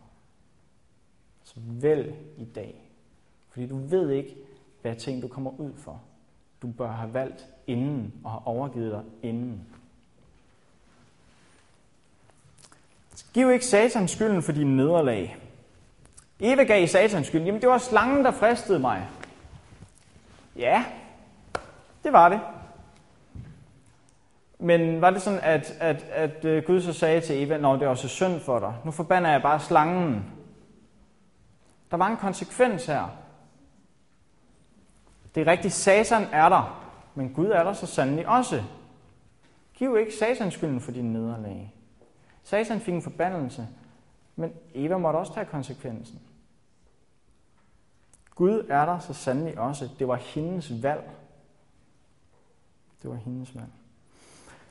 Så 1.44 1.56
vælg 1.58 2.16
i 2.38 2.46
dag. 2.46 2.87
Fordi 3.58 3.68
du 3.68 3.78
ved 3.78 4.10
ikke, 4.10 4.36
hvad 4.82 4.96
ting 4.96 5.22
du 5.22 5.28
kommer 5.28 5.60
ud 5.60 5.72
for. 5.78 6.02
Du 6.62 6.68
bør 6.68 6.92
have 6.92 7.14
valgt 7.14 7.46
inden 7.68 8.14
og 8.24 8.32
have 8.32 8.48
overgivet 8.48 8.92
dig 8.92 9.30
inden. 9.30 9.68
Giv 13.34 13.52
ikke 13.52 13.66
satan 13.66 14.08
skylden 14.08 14.44
for 14.44 14.52
dine 14.52 14.78
nederlag. 14.78 15.38
Eva 16.40 16.64
gav 16.64 16.88
satan 16.88 17.24
skylden. 17.24 17.46
Jamen, 17.46 17.62
det 17.62 17.70
var 17.70 17.78
slangen, 17.78 18.26
der 18.26 18.32
fristede 18.32 18.80
mig. 18.80 19.08
Ja, 20.56 20.86
det 22.04 22.14
var 22.14 22.30
det. 22.30 22.40
Men 24.60 25.02
var 25.02 25.10
det 25.10 25.22
sådan, 25.22 25.40
at, 25.44 25.78
at, 25.80 26.04
at 26.04 26.46
øh, 26.46 26.64
Gud 26.64 26.82
så 26.82 26.94
sagde 26.94 27.22
til 27.22 27.44
Eva, 27.44 27.58
når 27.58 27.74
det 27.74 27.84
er 27.84 27.90
også 27.90 28.08
synd 28.08 28.40
for 28.40 28.60
dig, 28.60 28.74
nu 28.86 28.92
forbander 28.92 29.30
jeg 29.30 29.42
bare 29.42 29.60
slangen. 29.60 30.26
Der 31.92 31.98
var 31.98 32.08
en 32.08 32.18
konsekvens 32.18 32.86
her. 32.86 33.27
Det 35.36 35.48
er 35.48 35.52
rigtigt, 35.52 35.74
Satan 35.74 36.24
er 36.32 36.50
der, 36.50 36.90
men 37.16 37.34
Gud 37.34 37.46
er 37.46 37.64
der 37.64 37.74
så 37.74 37.86
sandelig 37.86 38.28
også. 38.28 38.64
Giv 39.74 39.98
ikke 39.98 40.16
Satan 40.20 40.52
skylden 40.52 40.82
for 40.82 40.92
dine 40.92 41.14
nederlag. 41.14 41.74
Satan 42.44 42.80
fik 42.80 42.94
en 42.94 43.02
forbandelse, 43.02 43.68
men 44.36 44.54
Eva 44.74 44.98
måtte 44.98 45.18
også 45.18 45.34
tage 45.34 45.46
konsekvensen. 45.46 46.20
Gud 48.36 48.66
er 48.70 48.86
der 48.86 49.00
så 49.00 49.14
sandelig 49.14 49.60
også. 49.60 49.90
Det 50.00 50.08
var 50.08 50.16
hendes 50.16 50.84
valg. 50.84 51.10
Det 53.02 53.10
var 53.10 53.16
hendes 53.16 53.56
valg. 53.56 53.72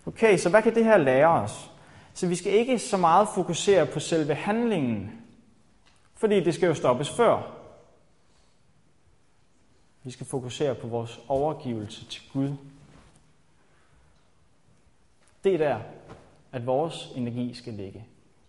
Okay, 0.06 0.38
så 0.38 0.50
hvad 0.50 0.62
kan 0.62 0.74
det 0.74 0.84
her 0.84 0.96
lære 0.96 1.28
os? 1.28 1.70
Så 2.14 2.26
vi 2.26 2.34
skal 2.34 2.52
ikke 2.52 2.78
så 2.78 2.96
meget 2.96 3.28
fokusere 3.34 3.86
på 3.86 4.00
selve 4.00 4.34
handlingen, 4.34 5.22
fordi 6.14 6.44
det 6.44 6.54
skal 6.54 6.66
jo 6.66 6.74
stoppes 6.74 7.10
før. 7.10 7.52
Vi 10.06 10.10
skal 10.10 10.26
fokusere 10.26 10.74
på 10.74 10.86
vores 10.86 11.20
overgivelse 11.28 12.04
til 12.04 12.22
Gud. 12.32 12.52
Det 15.44 15.54
er 15.54 15.58
der, 15.58 15.78
at 16.52 16.66
vores 16.66 17.12
energi 17.14 17.54
skal 17.54 17.72
ligge. 17.72 18.04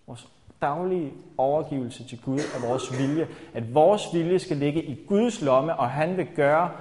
Vores 0.07 0.27
daglige 0.61 1.13
overgivelse 1.37 2.07
til 2.07 2.21
Gud 2.21 2.39
af 2.55 2.69
vores 2.69 2.99
vilje. 2.99 3.27
At 3.53 3.73
vores 3.73 4.01
vilje 4.13 4.39
skal 4.39 4.57
ligge 4.57 4.83
i 4.83 5.05
Guds 5.07 5.41
lomme, 5.41 5.75
og 5.75 5.89
han 5.89 6.17
vil 6.17 6.27
gøre, 6.35 6.71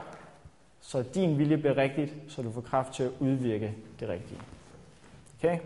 så 0.80 1.04
din 1.14 1.38
vilje 1.38 1.56
bliver 1.56 1.76
rigtigt, 1.76 2.14
så 2.28 2.42
du 2.42 2.52
får 2.52 2.60
kraft 2.60 2.92
til 2.92 3.02
at 3.02 3.12
udvirke 3.20 3.74
det 4.00 4.08
rigtige. 4.08 4.40
Okay? 5.38 5.58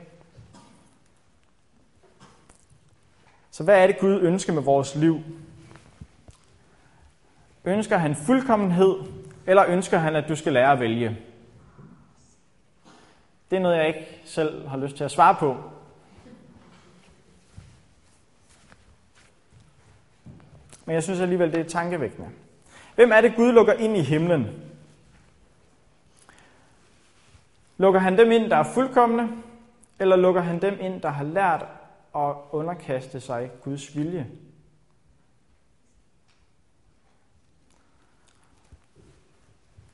Så 3.51 3.64
hvad 3.64 3.83
er 3.83 3.87
det, 3.87 3.99
Gud 3.99 4.20
ønsker 4.20 4.53
med 4.53 4.62
vores 4.62 4.96
liv? 4.96 5.20
Ønsker 7.64 7.96
han 7.96 8.16
fuldkommenhed, 8.16 8.96
eller 9.46 9.64
ønsker 9.68 9.99
han, 9.99 10.16
at 10.16 10.29
du 10.29 10.37
skal 10.37 10.53
lære 10.53 10.73
at 10.73 10.81
vælge? 10.81 11.18
Det 13.51 13.57
er 13.57 13.61
noget, 13.61 13.77
jeg 13.77 13.87
ikke 13.87 14.20
selv 14.25 14.68
har 14.68 14.77
lyst 14.77 14.96
til 14.96 15.05
at 15.05 15.11
svare 15.11 15.35
på. 15.35 15.57
Men 20.85 20.94
jeg 20.94 21.03
synes 21.03 21.20
alligevel, 21.20 21.53
det 21.53 21.61
er 21.61 21.68
tankevækkende. 21.68 22.29
Hvem 22.94 23.12
er 23.12 23.20
det, 23.20 23.37
Gud 23.37 23.53
lukker 23.53 23.73
ind 23.73 23.96
i 23.96 24.01
himlen? 24.01 24.46
Lukker 27.79 28.01
han 28.01 28.18
dem 28.18 28.31
ind, 28.31 28.51
der 28.51 28.57
er 28.57 28.73
fuldkommende, 28.75 29.29
eller 29.99 30.16
lukker 30.16 30.40
han 30.40 30.62
dem 30.62 30.79
ind, 30.81 31.01
der 31.01 31.09
har 31.09 31.25
lært 31.25 31.66
at 32.16 32.35
underkaste 32.51 33.20
sig 33.20 33.51
Guds 33.62 33.96
vilje? 33.96 34.27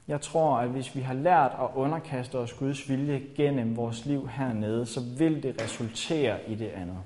Jeg 0.09 0.21
tror, 0.21 0.57
at 0.57 0.69
hvis 0.69 0.97
vi 0.97 1.01
har 1.01 1.14
lært 1.14 1.53
at 1.61 1.69
underkaste 1.75 2.38
os 2.38 2.53
Guds 2.53 2.88
vilje 2.88 3.23
gennem 3.37 3.77
vores 3.77 4.07
liv 4.07 4.29
hernede, 4.29 4.87
så 4.87 5.01
vil 5.19 5.42
det 5.42 5.62
resultere 5.62 6.51
i 6.51 6.55
det 6.55 6.69
andet. 6.69 6.99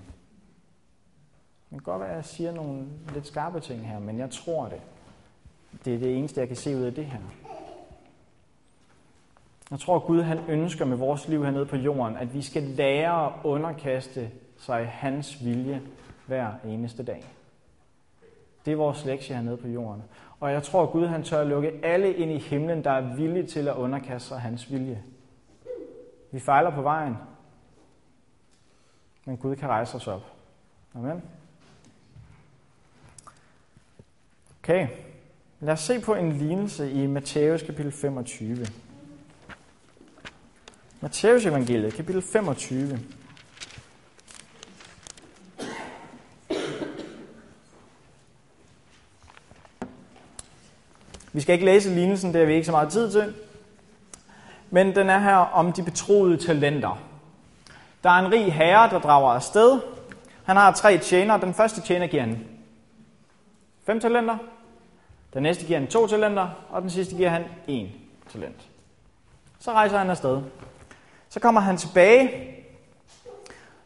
Det 1.71 1.79
kan 1.79 1.93
godt 1.93 2.01
være, 2.01 2.11
at 2.11 2.17
jeg 2.17 2.25
siger 2.25 2.53
nogle 2.53 2.87
lidt 3.15 3.27
skarpe 3.27 3.61
ting 3.61 3.89
her, 3.89 3.99
men 3.99 4.19
jeg 4.19 4.31
tror 4.31 4.69
det. 4.69 4.81
Det 5.85 5.95
er 5.95 5.99
det 5.99 6.17
eneste, 6.19 6.41
jeg 6.41 6.49
kan 6.49 6.57
se 6.57 6.77
ud 6.77 6.83
af 6.83 6.95
det 6.95 7.07
her. 7.07 7.19
Jeg 9.71 9.81
tror, 9.81 9.97
at 9.97 10.03
Gud 10.03 10.23
han 10.23 10.39
ønsker 10.49 10.85
med 10.85 10.97
vores 10.97 11.29
liv 11.29 11.45
hernede 11.45 11.67
på 11.67 11.77
jorden, 11.77 12.17
at 12.17 12.35
vi 12.35 12.43
skal 12.43 12.63
lære 12.63 13.27
at 13.27 13.33
underkaste 13.45 14.31
sig 14.59 14.87
hans 14.89 15.45
vilje 15.45 15.83
hver 16.27 16.53
eneste 16.65 17.03
dag. 17.03 17.25
Det 18.65 18.73
er 18.73 18.77
vores 18.77 19.05
lektie 19.05 19.35
hernede 19.37 19.57
på 19.57 19.69
jorden. 19.69 20.03
Og 20.41 20.53
jeg 20.53 20.63
tror, 20.63 20.83
at 20.83 20.91
Gud 20.91 21.07
han 21.07 21.23
tør 21.23 21.41
at 21.41 21.47
lukke 21.47 21.73
alle 21.83 22.15
ind 22.15 22.31
i 22.31 22.39
himlen, 22.39 22.85
der 22.85 22.91
er 22.91 23.17
villige 23.17 23.47
til 23.47 23.69
at 23.69 23.77
underkaste 23.77 24.29
sig 24.29 24.41
hans 24.41 24.73
vilje. 24.73 25.03
Vi 26.31 26.41
fejler 26.41 26.71
på 26.71 26.83
vejen, 26.83 27.17
men 29.25 29.37
Gud 29.37 29.57
kan 29.57 29.69
rejse 29.69 29.97
os 29.97 30.07
op. 30.07 30.23
Amen. 30.95 31.23
Okay, 34.63 34.89
lad 35.61 35.73
os 35.73 35.81
se 35.81 36.01
på 36.01 36.15
en 36.15 36.33
lignelse 36.33 36.91
i 36.91 37.07
Matthæus 37.07 37.63
kapitel 37.63 37.93
25. 37.93 38.67
Matthæus 41.01 41.47
evangeliet, 41.47 41.95
kapitel 41.95 42.23
25. 42.23 42.99
Vi 51.41 51.43
skal 51.43 51.53
ikke 51.53 51.65
læse 51.65 51.91
lignelsen, 51.91 52.33
det 52.33 52.39
har 52.41 52.47
vi 52.47 52.55
ikke 52.55 52.67
så 52.67 52.73
meget 52.73 52.89
tid 52.89 53.13
til. 53.13 53.35
Men 54.71 54.95
den 54.95 55.11
er 55.11 55.19
her 55.19 55.37
om 55.37 55.73
de 55.73 55.83
betroede 55.83 56.37
talenter. 56.37 56.99
Der 58.03 58.11
er 58.11 58.19
en 58.27 58.33
rig 58.33 58.53
herre, 58.53 58.91
der 58.91 58.99
drager 58.99 59.31
afsted. 59.31 59.81
Han 60.45 60.57
har 60.57 60.73
tre 60.73 60.99
tjenere. 60.99 61.41
Den 61.41 61.55
første 61.55 61.81
tjener 61.81 62.07
giver 62.07 62.23
han 62.23 62.45
fem 63.87 64.01
talenter. 64.01 64.39
Den 65.35 65.43
næste 65.43 65.67
giver 65.67 65.79
han 65.79 65.89
to 65.89 66.07
talenter. 66.07 66.49
Og 66.71 66.83
den 66.83 66.91
sidste 66.91 67.17
giver 67.17 67.29
han 67.29 67.45
en 67.67 67.89
talent. 68.33 68.69
Så 69.59 69.73
rejser 69.73 69.99
han 69.99 70.11
afsted. 70.11 70.43
Så 71.29 71.41
kommer 71.41 71.61
han 71.61 71.77
tilbage. 71.77 72.31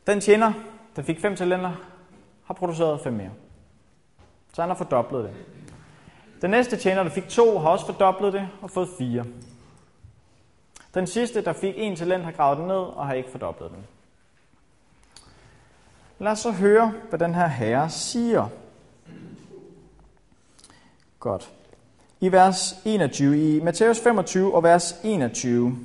Den 0.07 0.21
tjener, 0.21 0.53
der 0.97 1.03
fik 1.03 1.21
fem 1.21 1.37
talenter, 1.37 1.73
har 2.45 2.55
produceret 2.55 3.01
fem 3.01 3.13
mere. 3.13 3.31
Så 4.53 4.63
han 4.63 4.69
har 4.69 4.77
fordoblet 4.77 5.25
det. 5.25 5.33
Den 6.45 6.51
næste 6.51 6.77
tjener, 6.77 7.03
der 7.03 7.11
fik 7.11 7.29
to, 7.29 7.59
har 7.59 7.69
også 7.69 7.87
fordoblet 7.87 8.33
det 8.33 8.49
og 8.63 8.71
fået 8.71 8.89
fire. 8.99 9.25
Den 10.95 11.07
sidste, 11.07 11.45
der 11.45 11.53
fik 11.53 11.75
en 11.77 11.97
talent, 11.97 12.25
har 12.25 12.33
gravet 12.33 12.59
den 12.59 12.67
ned 12.67 12.77
og 12.77 13.07
har 13.07 13.15
ikke 13.15 13.31
fordoblet 13.31 13.71
den. 13.71 13.87
Lad 16.19 16.33
os 16.33 16.39
så 16.39 16.51
høre, 16.51 16.93
hvad 17.09 17.19
den 17.19 17.35
her 17.35 17.47
herre 17.47 17.91
siger. 17.91 18.49
Godt. 21.21 21.51
I 22.21 22.33
vers 22.33 22.75
21, 22.85 23.57
i 23.57 23.61
Matthæus 23.61 24.01
25 24.01 24.55
og 24.55 24.63
vers 24.63 25.01
21. 25.05 25.79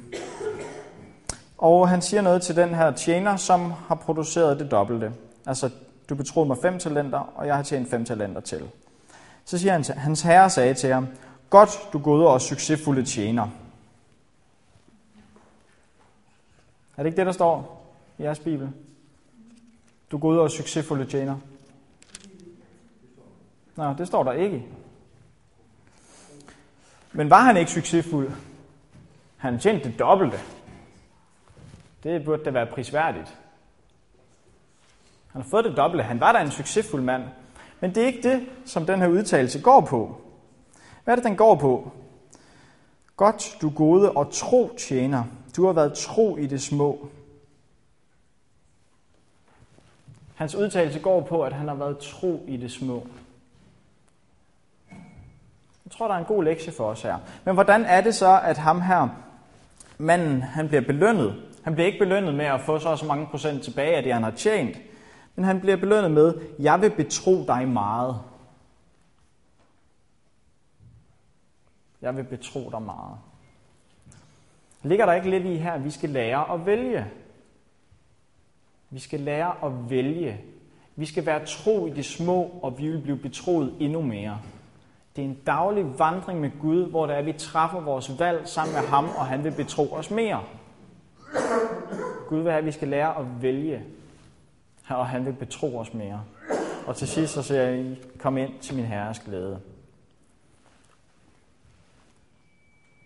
Og 1.57 1.89
han 1.89 2.01
siger 2.01 2.21
noget 2.21 2.41
til 2.41 2.55
den 2.55 2.69
her 2.69 2.91
tjener, 2.91 3.35
som 3.35 3.71
har 3.71 3.95
produceret 3.95 4.59
det 4.59 4.71
dobbelte. 4.71 5.11
Altså, 5.45 5.69
du 6.09 6.15
betroede 6.15 6.47
mig 6.47 6.57
fem 6.61 6.79
talenter, 6.79 7.33
og 7.35 7.47
jeg 7.47 7.55
har 7.55 7.63
tjent 7.63 7.89
fem 7.89 8.05
talenter 8.05 8.41
til. 8.41 8.69
Så 9.49 9.57
siger 9.57 9.71
han, 9.71 9.83
hans 9.83 10.21
herre 10.21 10.49
sagde 10.49 10.73
til 10.73 10.93
ham, 10.93 11.07
Godt, 11.49 11.69
du 11.93 11.99
gode 11.99 12.27
og 12.27 12.41
succesfulde 12.41 13.05
tjener. 13.05 13.47
Er 16.97 17.03
det 17.03 17.05
ikke 17.05 17.17
det, 17.17 17.25
der 17.25 17.31
står 17.31 17.85
i 18.17 18.23
jeres 18.23 18.39
bibel? 18.39 18.71
Du 20.11 20.17
gode 20.17 20.41
og 20.41 20.51
succesfulde 20.51 21.05
tjener. 21.05 21.37
Nå, 23.75 23.93
det 23.93 24.07
står 24.07 24.23
der 24.23 24.31
ikke. 24.31 24.65
Men 27.11 27.29
var 27.29 27.41
han 27.41 27.57
ikke 27.57 27.71
succesfuld? 27.71 28.31
Han 29.37 29.59
tjente 29.59 29.89
det 29.89 29.99
dobbelte. 29.99 30.39
Det 32.03 32.25
burde 32.25 32.43
da 32.43 32.49
være 32.49 32.65
prisværdigt. 32.65 33.37
Han 35.31 35.41
har 35.41 35.49
fået 35.49 35.65
det 35.65 35.77
dobbelte. 35.77 36.03
Han 36.03 36.19
var 36.19 36.31
da 36.31 36.41
en 36.41 36.51
succesfuld 36.51 37.03
mand. 37.03 37.23
Men 37.79 37.95
det 37.95 38.03
er 38.03 38.07
ikke 38.07 38.29
det, 38.29 38.47
som 38.65 38.85
den 38.85 38.99
her 38.99 39.07
udtalelse 39.07 39.61
går 39.61 39.81
på. 39.81 40.21
Hvad 41.03 41.13
er 41.13 41.15
det, 41.15 41.25
den 41.25 41.35
går 41.35 41.55
på? 41.55 41.91
Godt, 43.17 43.57
du 43.61 43.69
gode 43.69 44.11
og 44.11 44.31
tro 44.31 44.71
tjener. 44.77 45.23
Du 45.55 45.65
har 45.65 45.73
været 45.73 45.93
tro 45.93 46.37
i 46.37 46.45
det 46.45 46.61
små. 46.61 47.07
Hans 50.35 50.55
udtalelse 50.55 50.99
går 50.99 51.21
på, 51.21 51.43
at 51.43 51.53
han 51.53 51.67
har 51.67 51.75
været 51.75 51.97
tro 51.97 52.43
i 52.47 52.57
det 52.57 52.71
små. 52.71 53.07
Jeg 55.85 55.91
tror, 55.91 56.07
der 56.07 56.15
er 56.15 56.19
en 56.19 56.25
god 56.25 56.43
lektie 56.43 56.73
for 56.73 56.85
os 56.85 57.01
her. 57.01 57.17
Men 57.45 57.53
hvordan 57.53 57.85
er 57.85 58.01
det 58.01 58.15
så, 58.15 58.39
at 58.43 58.57
ham 58.57 58.81
her, 58.81 59.07
manden, 59.97 60.41
han 60.41 60.67
bliver 60.67 60.81
belønnet? 60.81 61.43
Han 61.63 61.73
bliver 61.73 61.87
ikke 61.87 61.99
belønnet 61.99 62.35
med 62.35 62.45
at 62.45 62.61
få 62.61 62.79
så 62.79 62.95
så 62.95 63.05
mange 63.05 63.27
procent 63.27 63.63
tilbage 63.63 63.95
af 63.95 64.03
det, 64.03 64.13
han 64.13 64.23
har 64.23 64.31
tjent. 64.31 64.77
Men 65.35 65.45
han 65.45 65.59
bliver 65.59 65.77
belønnet 65.77 66.11
med, 66.11 66.33
jeg 66.59 66.81
vil 66.81 66.89
betro 66.89 67.45
dig 67.47 67.67
meget. 67.67 68.21
Jeg 72.01 72.17
vil 72.17 72.23
betro 72.23 72.69
dig 72.71 72.81
meget. 72.81 73.17
Ligger 74.83 75.05
der 75.05 75.13
ikke 75.13 75.29
lidt 75.29 75.45
i 75.45 75.55
her, 75.55 75.71
at 75.71 75.83
vi 75.83 75.91
skal 75.91 76.09
lære 76.09 76.53
at 76.53 76.65
vælge? 76.65 77.07
Vi 78.89 78.99
skal 78.99 79.19
lære 79.19 79.53
at 79.63 79.89
vælge. 79.89 80.41
Vi 80.95 81.05
skal 81.05 81.25
være 81.25 81.45
tro 81.45 81.87
i 81.87 81.89
det 81.89 82.05
små, 82.05 82.59
og 82.61 82.79
vi 82.79 82.89
vil 82.89 83.01
blive 83.01 83.17
betroet 83.17 83.75
endnu 83.79 84.01
mere. 84.01 84.39
Det 85.15 85.21
er 85.21 85.29
en 85.29 85.39
daglig 85.45 85.99
vandring 85.99 86.41
med 86.41 86.51
Gud, 86.61 86.89
hvor 86.89 87.05
der 87.05 87.13
er, 87.13 87.21
vi 87.21 87.33
træffer 87.33 87.79
vores 87.79 88.19
valg 88.19 88.47
sammen 88.47 88.75
med 88.75 88.81
ham, 88.81 89.05
og 89.05 89.25
han 89.25 89.43
vil 89.43 89.51
betro 89.51 89.93
os 89.93 90.11
mere. 90.11 90.43
Gud 92.27 92.39
vil 92.39 92.51
have, 92.51 92.59
at 92.59 92.65
vi 92.65 92.71
skal 92.71 92.87
lære 92.87 93.17
at 93.17 93.25
vælge, 93.41 93.83
og 94.95 95.07
han 95.07 95.25
vil 95.25 95.33
betro 95.33 95.77
os 95.77 95.93
mere. 95.93 96.23
Og 96.87 96.95
til 96.95 97.07
sidst 97.07 97.33
så 97.33 97.43
siger 97.43 97.61
jeg, 97.61 97.97
kom 98.19 98.37
ind 98.37 98.59
til 98.59 98.75
min 98.75 98.85
herres 98.85 99.19
glæde. 99.19 99.61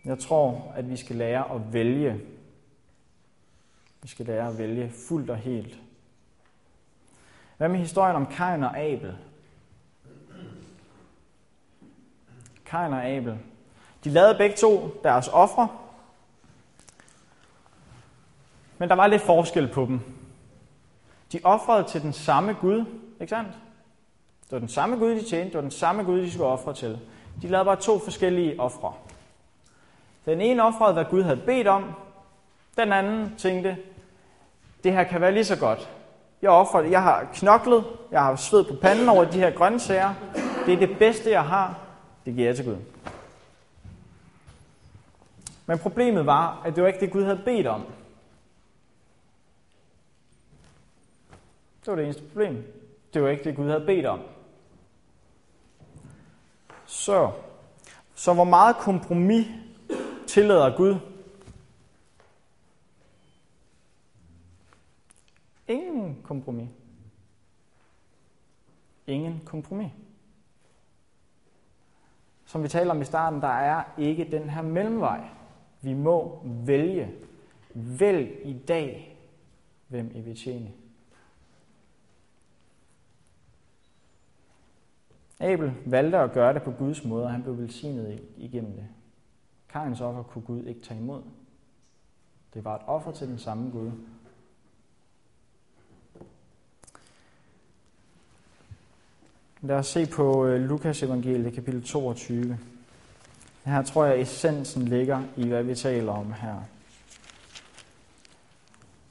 Jeg 0.06 0.20
tror, 0.20 0.74
at 0.76 0.90
vi 0.90 0.98
skal 0.98 1.16
lære 1.16 1.56
at 1.56 1.74
vælge. 1.74 2.22
Vi 4.02 4.08
skal 4.08 4.26
lære 4.26 4.48
at 4.48 4.58
vælge 4.58 4.92
fuldt 5.08 5.30
og 5.30 5.38
helt. 5.38 5.80
Hvad 7.58 7.70
med 7.70 7.80
historien 7.80 8.16
om 8.16 8.26
Kain 8.26 8.64
og 8.64 8.78
Abel? 8.78 9.18
Kain 12.66 12.94
og 12.94 13.06
Abel. 13.06 13.38
De 14.04 14.10
lavede 14.10 14.38
begge 14.38 14.56
to 14.56 15.00
deres 15.04 15.28
ofre, 15.28 15.68
men 18.78 18.90
der 18.90 18.96
var 18.96 19.08
lidt 19.08 19.22
forskel 19.22 19.68
på 19.68 19.86
dem. 19.86 20.23
De 21.34 21.40
ofrede 21.44 21.84
til 21.84 22.02
den 22.02 22.14
samme 22.14 22.54
Gud, 22.54 22.86
ikke 23.22 23.30
sandt? 23.30 23.50
Det 24.44 24.52
var 24.52 24.60
den 24.60 24.70
samme 24.70 24.96
Gud, 24.96 25.10
de 25.10 25.30
tjente, 25.30 25.46
det 25.46 25.56
var 25.56 25.62
den 25.62 25.72
samme 25.72 26.04
Gud, 26.04 26.20
de 26.20 26.32
skulle 26.32 26.48
ofre 26.48 26.74
til. 26.74 27.00
De 27.42 27.48
lavede 27.48 27.66
bare 27.66 27.76
to 27.76 28.00
forskellige 28.00 28.60
ofre. 28.60 28.94
Den 30.26 30.42
ene 30.42 30.64
offrede, 30.64 30.94
hvad 30.94 31.06
Gud 31.06 31.24
havde 31.24 31.42
bedt 31.46 31.68
om. 31.68 31.92
Den 32.78 32.94
anden 32.94 33.36
tænkte, 33.38 33.78
det 34.84 34.94
her 34.94 35.04
kan 35.04 35.22
være 35.22 35.32
lige 35.32 35.46
så 35.46 35.60
godt. 35.60 35.90
Jeg, 36.42 36.50
offrer, 36.50 36.82
jeg 36.82 37.04
har 37.04 37.28
knoklet, 37.34 37.84
jeg 38.12 38.24
har 38.24 38.36
sved 38.36 38.64
på 38.64 38.76
panden 38.82 39.10
over 39.10 39.26
de 39.26 39.40
her 39.40 39.52
grøntsager. 39.52 40.14
Det 40.66 40.74
er 40.74 40.88
det 40.88 40.98
bedste, 40.98 41.32
jeg 41.32 41.44
har. 41.44 41.80
Det 42.26 42.36
giver 42.36 42.48
jeg 42.48 42.56
til 42.56 42.66
Gud. 42.66 42.78
Men 45.66 45.80
problemet 45.80 46.26
var, 46.26 46.62
at 46.66 46.76
det 46.76 46.84
var 46.84 46.88
ikke 46.88 47.00
det, 47.00 47.12
Gud 47.12 47.24
havde 47.24 47.42
bedt 47.46 47.68
om. 47.68 47.86
Det 51.86 51.92
var 51.92 51.96
det 51.96 52.04
eneste 52.04 52.24
problem. 52.24 52.64
Det 53.14 53.24
var 53.24 53.30
ikke 53.30 53.44
det, 53.44 53.56
Gud 53.56 53.70
havde 53.70 53.86
bedt 53.86 54.06
om. 54.06 54.20
Så, 56.86 57.32
så 58.16 58.34
hvor 58.34 58.44
meget 58.44 58.76
kompromis 58.76 59.48
tillader 60.28 60.78
Gud? 60.78 60.96
Ingen 65.68 66.22
kompromis. 66.24 66.70
Ingen 69.08 69.42
kompromis. 69.46 69.92
Som 72.46 72.64
vi 72.64 72.68
talte 72.68 72.92
om 72.92 73.02
i 73.02 73.06
starten, 73.06 73.42
der 73.42 73.48
er 73.48 73.84
ikke 73.98 74.32
den 74.32 74.50
her 74.50 74.62
mellemvej. 74.62 75.28
Vi 75.82 75.94
må 75.94 76.42
vælge. 76.46 77.12
Vælg 77.74 78.42
i 78.46 78.54
dag, 78.54 79.18
hvem 79.88 80.12
I 80.16 80.22
vil 80.22 80.38
tjene. 80.38 80.72
Abel 85.44 85.74
valgte 85.86 86.18
at 86.18 86.32
gøre 86.32 86.54
det 86.54 86.64
på 86.64 86.72
Guds 86.72 87.04
måde, 87.04 87.24
og 87.24 87.32
han 87.32 87.44
blev 87.44 87.58
velsignet 87.58 88.20
igennem 88.38 88.72
det. 88.72 88.88
Kains 89.70 90.02
offer 90.02 90.24
kunne 90.24 90.42
Gud 90.42 90.64
ikke 90.64 90.82
tage 90.82 91.00
imod. 91.00 91.22
Det 92.54 92.66
var 92.66 92.76
et 92.76 92.82
offer 92.88 93.12
til 93.12 93.28
den 93.28 93.40
samme 93.40 93.72
Gud. 93.72 93.92
Lad 99.62 99.76
os 99.76 99.88
se 99.88 100.06
på 100.06 100.46
øh, 100.46 100.62
Lukas 100.62 101.04
evangeliet, 101.04 101.54
kapitel 101.54 101.84
22. 101.84 102.58
Her 103.66 103.82
tror 103.82 104.06
jeg, 104.06 104.22
essensen 104.22 104.86
ligger 104.86 105.24
i, 105.38 105.48
hvad 105.48 105.64
vi 105.64 105.76
taler 105.76 106.12
om 106.12 106.34
her. 106.34 106.56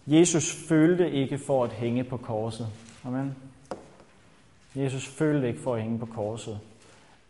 Jesus 0.07 0.67
følte 0.69 1.11
ikke 1.11 1.39
for 1.39 1.65
at 1.65 1.73
hænge 1.73 2.05
på 2.05 2.17
korset. 2.17 2.67
Amen. 3.05 3.37
Jesus 4.75 5.07
følte 5.07 5.49
ikke 5.49 5.61
for 5.61 5.75
at 5.75 5.83
hænge 5.83 5.99
på 5.99 6.07
korset, 6.07 6.61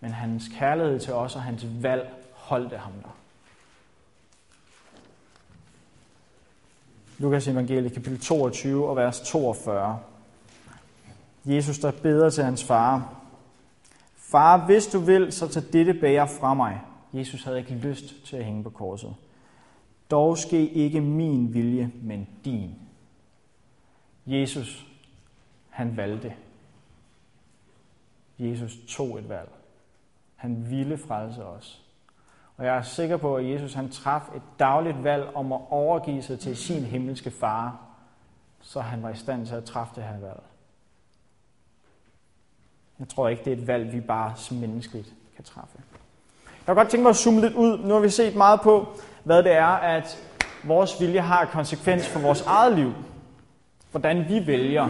men 0.00 0.10
hans 0.10 0.50
kærlighed 0.58 1.00
til 1.00 1.14
os 1.14 1.36
og 1.36 1.42
hans 1.42 1.66
valg 1.82 2.10
holdte 2.32 2.76
ham 2.76 2.92
der. 2.92 3.16
Lukas 7.18 7.48
evangelie 7.48 7.90
kapitel 7.90 8.20
22 8.20 8.88
og 8.88 8.96
vers 8.96 9.20
42. 9.20 9.98
Jesus, 11.44 11.78
der 11.78 11.90
beder 11.90 12.30
til 12.30 12.44
hans 12.44 12.64
far. 12.64 13.14
Far, 14.16 14.66
hvis 14.66 14.86
du 14.86 14.98
vil, 14.98 15.32
så 15.32 15.48
tag 15.48 15.62
dette 15.72 15.94
bære 15.94 16.28
fra 16.28 16.54
mig. 16.54 16.80
Jesus 17.12 17.44
havde 17.44 17.58
ikke 17.58 17.74
lyst 17.74 18.14
til 18.24 18.36
at 18.36 18.44
hænge 18.44 18.62
på 18.62 18.70
korset. 18.70 19.14
Dog 20.10 20.38
ske 20.38 20.68
ikke 20.68 21.00
min 21.00 21.54
vilje, 21.54 21.90
men 22.02 22.28
din. 22.44 22.74
Jesus, 24.26 24.86
han 25.70 25.96
valgte. 25.96 26.34
Jesus 28.38 28.72
tog 28.88 29.18
et 29.18 29.28
valg. 29.28 29.48
Han 30.36 30.70
ville 30.70 30.98
frelse 30.98 31.44
os. 31.44 31.82
Og 32.56 32.64
jeg 32.64 32.76
er 32.76 32.82
sikker 32.82 33.16
på, 33.16 33.36
at 33.36 33.50
Jesus 33.50 33.74
han 33.74 33.90
traf 33.90 34.22
et 34.36 34.42
dagligt 34.58 35.04
valg 35.04 35.24
om 35.34 35.52
at 35.52 35.60
overgive 35.70 36.22
sig 36.22 36.38
til 36.38 36.56
sin 36.56 36.82
himmelske 36.82 37.30
far, 37.30 37.78
så 38.60 38.80
han 38.80 39.02
var 39.02 39.10
i 39.10 39.16
stand 39.16 39.46
til 39.46 39.54
at 39.54 39.64
træffe 39.64 39.94
det 39.96 40.04
her 40.04 40.20
valg. 40.20 40.42
Jeg 42.98 43.08
tror 43.08 43.28
ikke, 43.28 43.44
det 43.44 43.52
er 43.52 43.56
et 43.56 43.66
valg, 43.66 43.92
vi 43.92 44.00
bare 44.00 44.32
som 44.36 44.56
menneskeligt 44.56 45.14
kan 45.36 45.44
træffe. 45.44 45.78
Jeg 46.44 46.66
kan 46.66 46.74
godt 46.74 46.88
tænke 46.88 47.02
mig 47.02 47.10
at 47.10 47.16
zoome 47.16 47.40
lidt 47.40 47.54
ud. 47.54 47.78
Nu 47.78 47.94
har 47.94 48.00
vi 48.00 48.08
set 48.08 48.36
meget 48.36 48.60
på, 48.60 48.88
hvad 49.24 49.42
det 49.42 49.52
er, 49.52 49.66
at 49.66 50.18
vores 50.64 51.00
vilje 51.00 51.20
har 51.20 51.44
konsekvens 51.44 52.08
for 52.08 52.20
vores 52.20 52.40
eget 52.40 52.76
liv. 52.76 52.92
Hvordan 53.90 54.28
vi 54.28 54.46
vælger, 54.46 54.88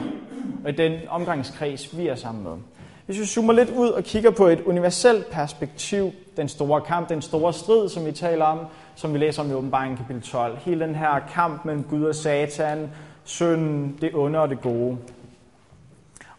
og 0.64 0.76
den 0.76 1.08
omgangskreds, 1.08 1.96
vi 1.98 2.06
er 2.06 2.14
sammen 2.14 2.44
med. 2.44 2.56
Hvis 3.06 3.20
vi 3.20 3.24
zoomer 3.24 3.52
lidt 3.52 3.70
ud 3.70 3.88
og 3.88 4.04
kigger 4.04 4.30
på 4.30 4.46
et 4.46 4.60
universelt 4.60 5.30
perspektiv, 5.30 6.12
den 6.36 6.48
store 6.48 6.80
kamp, 6.80 7.08
den 7.08 7.22
store 7.22 7.52
strid, 7.52 7.88
som 7.88 8.06
vi 8.06 8.12
taler 8.12 8.44
om, 8.44 8.58
som 8.94 9.12
vi 9.12 9.18
læser 9.18 9.42
om 9.42 9.50
i 9.50 9.54
åbenbaringen 9.54 9.96
kapitel 9.96 10.22
12. 10.22 10.56
Hele 10.56 10.86
den 10.86 10.94
her 10.94 11.20
kamp 11.34 11.64
mellem 11.64 11.84
Gud 11.84 12.04
og 12.04 12.14
Satan, 12.14 12.90
synden, 13.24 13.98
det 14.00 14.14
onde 14.14 14.38
og 14.38 14.48
det 14.48 14.60
gode. 14.60 14.98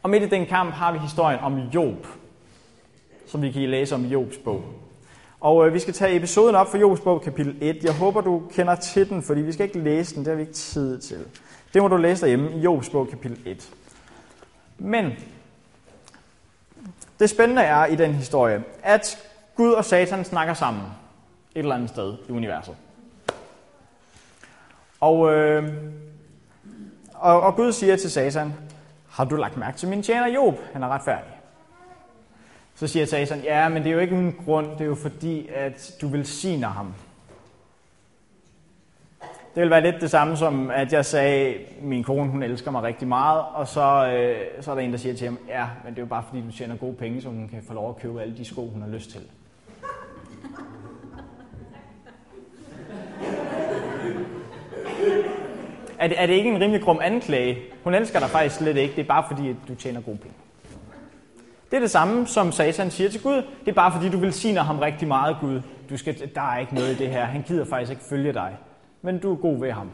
Og 0.03 0.09
midt 0.09 0.23
i 0.23 0.29
den 0.29 0.45
kamp 0.45 0.73
har 0.73 0.91
vi 0.91 0.99
historien 0.99 1.39
om 1.39 1.57
Job, 1.57 2.07
som 3.27 3.41
vi 3.41 3.51
kan 3.51 3.69
læse 3.69 3.95
om 3.95 4.05
i 4.05 4.07
Jobs 4.07 4.37
bog. 4.37 4.63
Og 5.39 5.67
øh, 5.67 5.73
vi 5.73 5.79
skal 5.79 5.93
tage 5.93 6.15
episoden 6.15 6.55
op 6.55 6.71
for 6.71 6.77
Jobs 6.77 6.99
bog, 6.99 7.21
kapitel 7.21 7.55
1. 7.61 7.83
Jeg 7.83 7.93
håber, 7.93 8.21
du 8.21 8.41
kender 8.51 8.75
til 8.75 9.09
den, 9.09 9.23
fordi 9.23 9.41
vi 9.41 9.51
skal 9.51 9.65
ikke 9.65 9.79
læse 9.79 10.15
den, 10.15 10.25
det 10.25 10.31
har 10.31 10.35
vi 10.35 10.41
ikke 10.41 10.53
tid 10.53 10.99
til. 10.99 11.17
Det 11.73 11.81
må 11.81 11.87
du 11.87 11.97
læse 11.97 12.21
derhjemme 12.21 12.51
i 12.51 12.59
Jobs 12.59 12.89
bog, 12.89 13.07
kapitel 13.07 13.39
1. 13.45 13.69
Men 14.77 15.11
det 17.19 17.29
spændende 17.29 17.61
er 17.61 17.85
i 17.85 17.95
den 17.95 18.13
historie, 18.13 18.63
at 18.83 19.17
Gud 19.55 19.71
og 19.71 19.85
Satan 19.85 20.25
snakker 20.25 20.53
sammen 20.53 20.83
et 21.55 21.59
eller 21.59 21.75
andet 21.75 21.89
sted 21.89 22.15
i 22.29 22.31
universet. 22.31 22.75
Og, 24.99 25.33
øh, 25.33 25.73
og, 27.13 27.41
og 27.41 27.55
Gud 27.55 27.71
siger 27.71 27.95
til 27.95 28.11
Satan, 28.11 28.53
har 29.09 29.25
du 29.25 29.35
lagt 29.35 29.57
mærke 29.57 29.77
til 29.77 29.89
min 29.89 30.03
tjener 30.03 30.27
Job? 30.27 30.59
Han 30.73 30.83
er 30.83 30.87
retfærdig. 30.87 31.33
Så 32.75 32.87
siger 32.87 33.05
Satan, 33.05 33.39
ja, 33.39 33.69
men 33.69 33.83
det 33.83 33.89
er 33.89 33.93
jo 33.93 33.99
ikke 33.99 34.15
uden 34.15 34.35
grund, 34.45 34.71
det 34.71 34.81
er 34.81 34.85
jo 34.85 34.95
fordi, 34.95 35.47
at 35.47 35.95
du 36.01 36.07
vil 36.07 36.25
sige 36.25 36.63
ham. 36.65 36.93
Det 39.55 39.61
vil 39.61 39.69
være 39.69 39.81
lidt 39.81 40.01
det 40.01 40.11
samme 40.11 40.37
som, 40.37 40.71
at 40.71 40.93
jeg 40.93 41.05
sagde, 41.05 41.55
min 41.81 42.03
kone 42.03 42.29
hun 42.29 42.43
elsker 42.43 42.71
mig 42.71 42.83
rigtig 42.83 43.07
meget, 43.07 43.41
og 43.53 43.67
så, 43.67 44.07
øh, 44.07 44.63
så 44.63 44.71
er 44.71 44.75
der 44.75 44.81
en, 44.81 44.91
der 44.91 44.97
siger 44.97 45.15
til 45.15 45.27
ham, 45.27 45.37
ja, 45.47 45.67
men 45.83 45.93
det 45.93 45.99
er 45.99 46.03
jo 46.03 46.07
bare 46.07 46.23
fordi, 46.29 46.41
du 46.41 46.51
tjener 46.51 46.75
gode 46.75 46.93
penge, 46.93 47.21
så 47.21 47.29
hun 47.29 47.49
kan 47.49 47.63
få 47.67 47.73
lov 47.73 47.89
at 47.89 48.01
købe 48.01 48.21
alle 48.21 48.37
de 48.37 48.45
sko, 48.45 48.67
hun 48.67 48.81
har 48.81 48.89
lyst 48.89 49.11
til. 49.11 49.21
Er 55.99 56.07
det, 56.07 56.21
er 56.21 56.25
det 56.25 56.33
ikke 56.33 56.49
en 56.49 56.61
rimelig 56.61 56.81
grum 56.81 56.99
anklage? 57.01 57.57
Hun 57.83 57.93
elsker 57.93 58.19
dig 58.19 58.29
faktisk 58.29 58.55
slet 58.55 58.77
ikke. 58.77 58.95
Det 58.95 59.01
er 59.01 59.07
bare 59.07 59.23
fordi, 59.27 59.49
at 59.49 59.55
du 59.67 59.75
tjener 59.75 60.01
gode 60.01 60.17
penge. 60.17 60.35
Det 61.71 61.77
er 61.77 61.81
det 61.81 61.91
samme, 61.91 62.27
som 62.27 62.51
Satan 62.51 62.91
siger 62.91 63.09
til 63.09 63.23
Gud. 63.23 63.35
Det 63.35 63.67
er 63.67 63.73
bare 63.73 63.91
fordi, 63.91 64.09
du 64.09 64.19
velsigner 64.19 64.61
ham 64.61 64.79
rigtig 64.79 65.07
meget, 65.07 65.37
Gud. 65.41 65.61
Du 65.89 65.97
skal, 65.97 66.31
der 66.35 66.41
er 66.41 66.59
ikke 66.59 66.75
noget 66.75 66.89
i 66.89 66.95
det 66.95 67.09
her. 67.09 67.25
Han 67.25 67.41
gider 67.41 67.65
faktisk 67.65 67.91
ikke 67.91 68.03
følge 68.03 68.33
dig. 68.33 68.57
Men 69.05 69.19
du 69.19 69.31
er 69.31 69.35
god 69.35 69.59
ved 69.59 69.71
ham. 69.71 69.91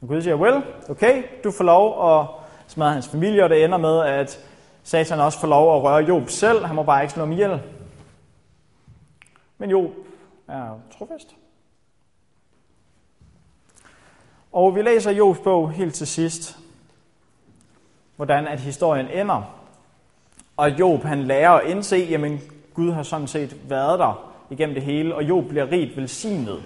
Og 0.00 0.08
Gud 0.08 0.22
siger, 0.22 0.36
well, 0.36 0.62
okay, 0.88 1.22
du 1.44 1.50
får 1.50 1.64
lov 1.64 2.20
at 2.20 2.26
smadre 2.66 2.92
hans 2.92 3.08
familie, 3.08 3.44
og 3.44 3.50
det 3.50 3.64
ender 3.64 3.78
med, 3.78 4.00
at 4.00 4.46
Satan 4.82 5.20
også 5.20 5.40
får 5.40 5.48
lov 5.48 5.76
at 5.76 5.82
røre 5.82 6.04
Job 6.04 6.28
selv. 6.28 6.64
Han 6.64 6.76
må 6.76 6.82
bare 6.82 7.02
ikke 7.02 7.12
slå 7.12 7.22
ham 7.22 7.32
ihjel. 7.32 7.60
Men 9.58 9.70
Job 9.70 9.90
er 10.48 10.78
trofast. 10.98 11.36
Og 14.52 14.74
vi 14.74 14.82
læser 14.82 15.10
Jobs 15.10 15.38
bog 15.38 15.70
helt 15.70 15.94
til 15.94 16.06
sidst, 16.06 16.58
hvordan 18.16 18.46
at 18.46 18.60
historien 18.60 19.08
ender. 19.08 19.42
Og 20.56 20.70
Job 20.70 21.02
han 21.02 21.22
lærer 21.22 21.50
at 21.50 21.66
indse, 21.66 21.96
jamen 21.96 22.40
Gud 22.74 22.92
har 22.92 23.02
sådan 23.02 23.26
set 23.26 23.70
været 23.70 23.98
der 23.98 24.32
igennem 24.50 24.74
det 24.74 24.82
hele, 24.82 25.14
og 25.14 25.22
Job 25.22 25.44
bliver 25.44 25.70
rigt 25.70 25.96
velsignet. 25.96 26.62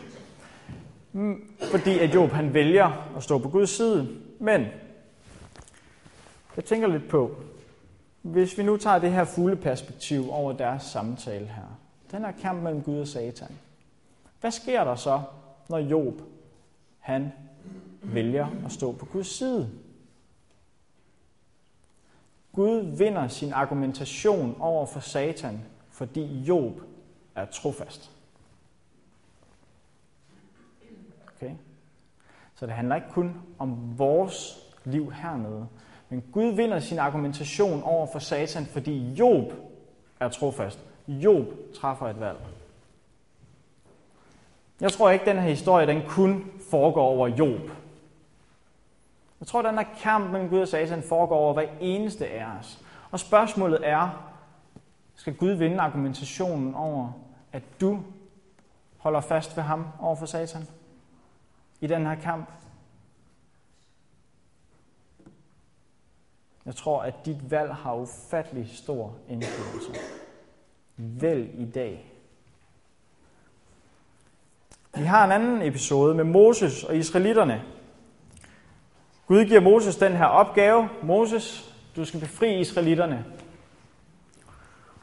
Fordi 1.71 1.99
at 1.99 2.15
Job 2.15 2.31
han 2.31 2.55
vælger 2.55 3.15
at 3.17 3.23
stå 3.23 3.39
på 3.39 3.49
Guds 3.49 3.71
side. 3.71 4.09
Men 4.39 4.67
jeg 6.57 6.65
tænker 6.65 6.89
lidt 6.89 7.09
på, 7.09 7.37
hvis 8.23 8.59
vi 8.59 8.63
nu 8.63 8.77
tager 8.77 8.99
det 8.99 9.13
her 9.13 9.25
fulde 9.25 9.57
perspektiv 9.57 10.31
over 10.31 10.53
deres 10.53 10.83
samtale 10.83 11.47
her, 11.47 11.79
den 12.11 12.25
her 12.25 12.33
kamp 12.43 12.63
mellem 12.63 12.83
Gud 12.83 13.01
og 13.01 13.09
Satan, 13.09 13.59
hvad 14.41 14.51
sker 14.51 14.85
der 14.85 14.95
så, 14.95 15.23
når 15.69 15.79
Job 15.79 16.15
han 16.99 17.33
vælger 18.03 18.47
at 18.65 18.73
stå 18.73 18.93
på 18.93 19.07
Guds 19.07 19.29
side? 19.29 19.71
Gud 22.53 22.97
vinder 22.99 23.29
sin 23.29 23.53
argumentation 23.53 24.57
over 24.61 24.87
for 24.87 25.01
Satan, 25.01 25.61
fordi 25.91 26.43
Job 26.43 26.81
er 27.35 27.45
trofast. 27.45 28.11
Okay? 31.37 31.53
Så 32.55 32.67
det 32.67 32.75
handler 32.75 32.95
ikke 32.95 33.11
kun 33.11 33.43
om 33.59 33.99
vores 33.99 34.59
liv 34.85 35.13
hernede, 35.13 35.67
men 36.09 36.25
Gud 36.33 36.53
vinder 36.53 36.81
sin 36.81 36.99
argumentation 36.99 37.83
over 37.83 38.07
for 38.13 38.19
Satan, 38.19 38.67
fordi 38.67 39.13
Job 39.13 39.53
er 40.21 40.29
trofast. 40.29 40.79
Job 41.09 41.47
træffer 41.81 42.07
et 42.07 42.21
valg. 42.21 42.39
Jeg 44.81 44.93
tror 44.93 45.11
ikke, 45.11 45.25
den 45.25 45.39
her 45.39 45.49
historie 45.49 45.87
den 45.87 46.03
kun 46.09 46.51
foregår 46.71 47.07
over 47.07 47.29
Job. 47.29 47.61
Jeg 49.41 49.47
tror, 49.47 49.59
at 49.61 49.65
den 49.65 49.79
her 49.79 49.87
kamp 49.99 50.31
mellem 50.31 50.49
Gud 50.49 50.61
og 50.61 50.69
Satan 50.69 51.03
foregår 51.03 51.37
over 51.37 51.53
hver 51.53 51.69
eneste 51.81 52.27
af 52.27 52.47
os. 52.61 52.85
Og 53.11 53.21
spørgsmålet 53.21 53.89
er, 53.89 54.33
skal 55.15 55.35
Gud 55.37 55.51
vinde 55.51 55.81
argumentationen 55.81 56.75
over, 56.75 57.13
at 57.53 57.63
du 57.81 58.03
holder 58.99 59.21
fast 59.21 59.57
ved 59.57 59.65
ham 59.65 59.87
over 60.01 60.17
for 60.17 60.27
Satan 60.27 60.63
i 61.81 61.87
den 61.87 62.07
her 62.07 62.15
kamp? 62.15 62.51
Jeg 66.67 66.77
tror, 66.77 67.03
at 67.03 67.15
dit 67.25 67.51
valg 67.51 67.75
har 67.75 67.95
ufattelig 67.95 68.71
stor 68.75 69.15
indflydelse. 69.29 70.01
Vælg 70.97 71.51
i 71.55 71.65
dag. 71.65 72.13
Vi 74.97 75.05
har 75.05 75.25
en 75.25 75.33
anden 75.33 75.63
episode 75.63 76.15
med 76.15 76.25
Moses 76.25 76.85
og 76.85 76.97
israelitterne. 76.97 77.63
Gud 79.27 79.45
giver 79.45 79.61
Moses 79.61 79.97
den 79.97 80.13
her 80.13 80.27
opgave. 80.27 80.89
Moses, 81.03 81.75
du 81.97 82.05
skal 82.05 82.21
befri 82.21 82.61
israelitterne. 82.61 83.25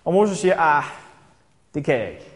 Og 0.06 0.14
Moses 0.14 0.38
siger, 0.38 0.60
ah, 0.60 0.84
det 1.74 1.86
kan 1.86 2.00
jeg 2.00 2.12
ikke. 2.12 2.33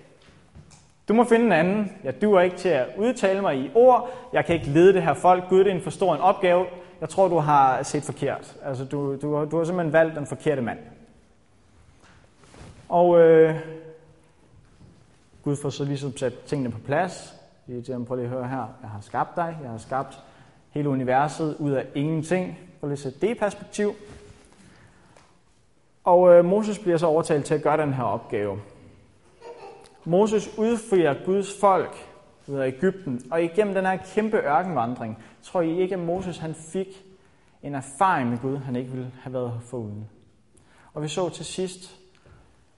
Du 1.07 1.13
må 1.13 1.23
finde 1.23 1.45
en 1.45 1.51
anden. 1.51 1.91
Jeg 2.03 2.21
duer 2.21 2.41
ikke 2.41 2.57
til 2.57 2.69
at 2.69 2.87
udtale 2.97 3.41
mig 3.41 3.57
i 3.57 3.71
ord. 3.75 4.09
Jeg 4.33 4.45
kan 4.45 4.55
ikke 4.55 4.67
lede 4.67 4.93
det 4.93 5.03
her 5.03 5.13
folk. 5.13 5.49
Gud, 5.49 5.59
det 5.59 5.67
er 5.67 5.75
en 5.75 5.81
for 5.81 5.89
stor 5.89 6.15
en 6.15 6.21
opgave. 6.21 6.65
Jeg 7.01 7.09
tror, 7.09 7.27
du 7.27 7.37
har 7.37 7.83
set 7.83 8.03
forkert. 8.03 8.55
Altså, 8.63 8.85
du, 8.85 9.15
du, 9.21 9.47
du 9.51 9.57
har 9.57 9.63
simpelthen 9.63 9.93
valgt 9.93 10.15
den 10.15 10.27
forkerte 10.27 10.61
mand. 10.61 10.79
Og 12.89 13.19
øh, 13.19 13.55
Gud 15.43 15.55
får 15.55 15.69
så 15.69 15.83
ligesom 15.83 16.17
sat 16.17 16.33
tingene 16.45 16.71
på 16.71 16.79
plads. 16.85 17.33
Det 17.67 17.85
til 17.85 17.93
lige 17.93 18.23
at 18.23 18.29
høre 18.29 18.47
her. 18.47 18.75
Jeg 18.81 18.89
har 18.89 19.01
skabt 19.01 19.35
dig. 19.35 19.57
Jeg 19.61 19.71
har 19.71 19.77
skabt 19.77 20.19
hele 20.69 20.89
universet 20.89 21.55
ud 21.59 21.71
af 21.71 21.85
ingenting. 21.95 22.59
Prøv 22.79 22.87
lige 22.87 22.93
at 22.93 22.99
sætte 22.99 23.19
det 23.21 23.29
i 23.29 23.33
perspektiv. 23.33 23.93
Og 26.03 26.33
øh, 26.33 26.45
Moses 26.45 26.79
bliver 26.79 26.97
så 26.97 27.05
overtalt 27.05 27.45
til 27.45 27.53
at 27.53 27.63
gøre 27.63 27.77
den 27.77 27.93
her 27.93 28.03
opgave. 28.03 28.59
Moses 30.07 30.57
udfrier 30.57 31.25
Guds 31.25 31.59
folk 31.59 31.95
ud 32.47 32.55
af 32.55 32.67
Ægypten, 32.67 33.21
og 33.31 33.43
igennem 33.43 33.73
den 33.73 33.85
her 33.85 33.97
kæmpe 33.97 34.37
ørkenvandring, 34.37 35.17
tror 35.41 35.61
I 35.61 35.79
ikke, 35.81 35.95
at 35.95 36.01
Moses 36.01 36.37
han 36.37 36.55
fik 36.55 36.87
en 37.63 37.75
erfaring 37.75 38.29
med 38.29 38.37
Gud, 38.37 38.57
han 38.57 38.75
ikke 38.75 38.91
ville 38.91 39.11
have 39.21 39.33
været 39.33 39.59
foruden. 39.65 40.09
Og 40.93 41.03
vi 41.03 41.07
så 41.07 41.29
til 41.29 41.45
sidst, 41.45 41.99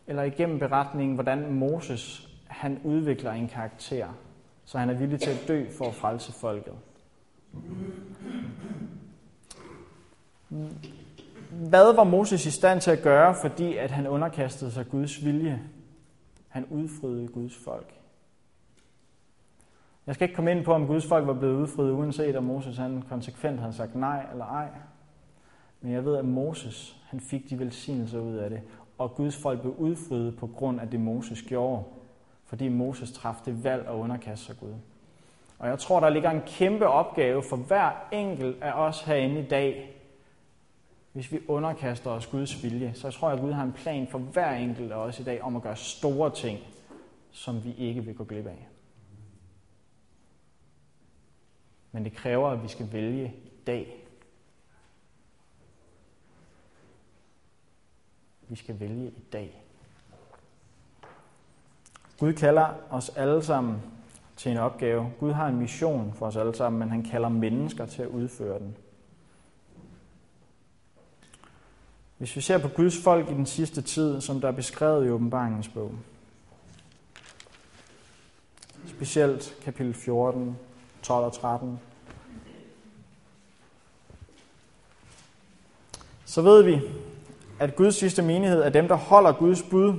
eller 0.07 0.23
igennem 0.23 0.59
beretningen, 0.59 1.15
hvordan 1.15 1.53
Moses 1.53 2.29
han 2.47 2.79
udvikler 2.83 3.31
en 3.31 3.47
karakter, 3.47 4.07
så 4.65 4.77
han 4.77 4.89
er 4.89 4.93
villig 4.93 5.19
til 5.19 5.29
at 5.29 5.43
dø 5.47 5.65
for 5.77 5.85
at 5.85 5.95
frelse 5.95 6.31
folket. 6.31 6.73
Hvad 11.49 11.95
var 11.95 12.03
Moses 12.03 12.45
i 12.45 12.51
stand 12.51 12.81
til 12.81 12.91
at 12.91 13.01
gøre, 13.01 13.35
fordi 13.41 13.77
at 13.77 13.91
han 13.91 14.07
underkastede 14.07 14.71
sig 14.71 14.89
Guds 14.89 15.25
vilje? 15.25 15.61
Han 16.49 16.65
udfriede 16.65 17.27
Guds 17.27 17.57
folk. 17.57 17.93
Jeg 20.07 20.15
skal 20.15 20.25
ikke 20.25 20.35
komme 20.35 20.51
ind 20.51 20.65
på, 20.65 20.73
om 20.73 20.87
Guds 20.87 21.07
folk 21.07 21.27
var 21.27 21.33
blevet 21.33 21.55
udfriet, 21.55 21.91
uanset 21.91 22.35
om 22.35 22.43
Moses 22.43 22.77
han 22.77 23.03
konsekvent 23.09 23.59
havde 23.59 23.73
sagt 23.73 23.95
nej 23.95 24.25
eller 24.31 24.45
ej. 24.45 24.67
Men 25.81 25.91
jeg 25.91 26.05
ved, 26.05 26.15
at 26.15 26.25
Moses 26.25 26.97
han 27.09 27.19
fik 27.19 27.49
de 27.49 27.59
velsignelser 27.59 28.19
ud 28.19 28.35
af 28.35 28.49
det, 28.49 28.61
og 28.97 29.15
Guds 29.15 29.37
folk 29.37 29.61
blev 29.61 29.75
udfriet 29.77 30.37
på 30.37 30.47
grund 30.47 30.79
af 30.79 30.89
det, 30.89 30.99
Moses 30.99 31.41
gjorde, 31.41 31.83
fordi 32.45 32.67
Moses 32.67 33.11
træffede 33.11 33.55
det 33.55 33.63
valg 33.63 33.87
at 33.87 33.93
underkaste 33.93 34.45
sig 34.45 34.55
Gud. 34.59 34.73
Og 35.59 35.67
jeg 35.67 35.79
tror, 35.79 35.99
der 35.99 36.09
ligger 36.09 36.31
en 36.31 36.41
kæmpe 36.45 36.87
opgave 36.87 37.43
for 37.43 37.55
hver 37.55 38.07
enkelt 38.11 38.63
af 38.63 38.71
os 38.71 39.01
herinde 39.01 39.39
i 39.39 39.47
dag, 39.47 39.98
hvis 41.13 41.31
vi 41.31 41.39
underkaster 41.47 42.09
os 42.09 42.27
Guds 42.27 42.63
vilje. 42.63 42.93
Så 42.95 43.07
jeg 43.07 43.13
tror, 43.13 43.29
at 43.29 43.39
Gud 43.39 43.51
har 43.51 43.63
en 43.63 43.73
plan 43.73 44.07
for 44.07 44.19
hver 44.19 44.51
enkelt 44.51 44.91
af 44.91 44.95
os 44.95 45.19
i 45.19 45.23
dag 45.23 45.41
om 45.41 45.55
at 45.55 45.61
gøre 45.61 45.75
store 45.75 46.35
ting, 46.35 46.59
som 47.31 47.63
vi 47.63 47.73
ikke 47.77 48.01
vil 48.01 48.15
gå 48.15 48.23
glip 48.23 48.47
af. 48.47 48.67
Men 51.91 52.03
det 52.03 52.13
kræver, 52.13 52.49
at 52.49 52.63
vi 52.63 52.67
skal 52.67 52.91
vælge 52.91 53.33
i 53.45 53.63
dag. 53.67 54.05
Vi 58.47 58.55
skal 58.55 58.79
vælge 58.79 59.07
i 59.07 59.23
dag. 59.33 59.63
Gud 62.19 62.33
kalder 62.33 62.67
os 62.89 63.09
alle 63.09 63.43
sammen 63.43 63.81
til 64.35 64.51
en 64.51 64.57
opgave. 64.57 65.13
Gud 65.19 65.31
har 65.31 65.47
en 65.47 65.55
mission 65.55 66.13
for 66.13 66.25
os 66.25 66.35
alle 66.35 66.55
sammen, 66.55 66.79
men 66.79 66.89
han 66.89 67.03
kalder 67.03 67.29
mennesker 67.29 67.85
til 67.85 68.01
at 68.01 68.07
udføre 68.07 68.59
den. 68.59 68.77
Hvis 72.19 72.35
vi 72.35 72.41
ser 72.41 72.57
på 72.57 72.67
Guds 72.67 73.03
folk 73.03 73.29
i 73.29 73.33
den 73.33 73.45
sidste 73.45 73.81
tid, 73.81 74.21
som 74.21 74.41
der 74.41 74.47
er 74.47 74.51
beskrevet 74.51 75.05
i 75.05 75.09
åbenbaringens 75.09 75.67
bog, 75.67 75.91
specielt 78.87 79.55
kapitel 79.63 79.93
14, 79.93 80.57
12 81.01 81.25
og 81.25 81.33
13, 81.33 81.79
så 86.25 86.41
ved 86.41 86.63
vi, 86.63 86.81
at 87.59 87.75
Guds 87.75 87.95
sidste 87.95 88.21
menighed 88.21 88.61
er 88.61 88.69
dem, 88.69 88.87
der 88.87 88.95
holder 88.95 89.31
Guds 89.31 89.63
bud. 89.63 89.93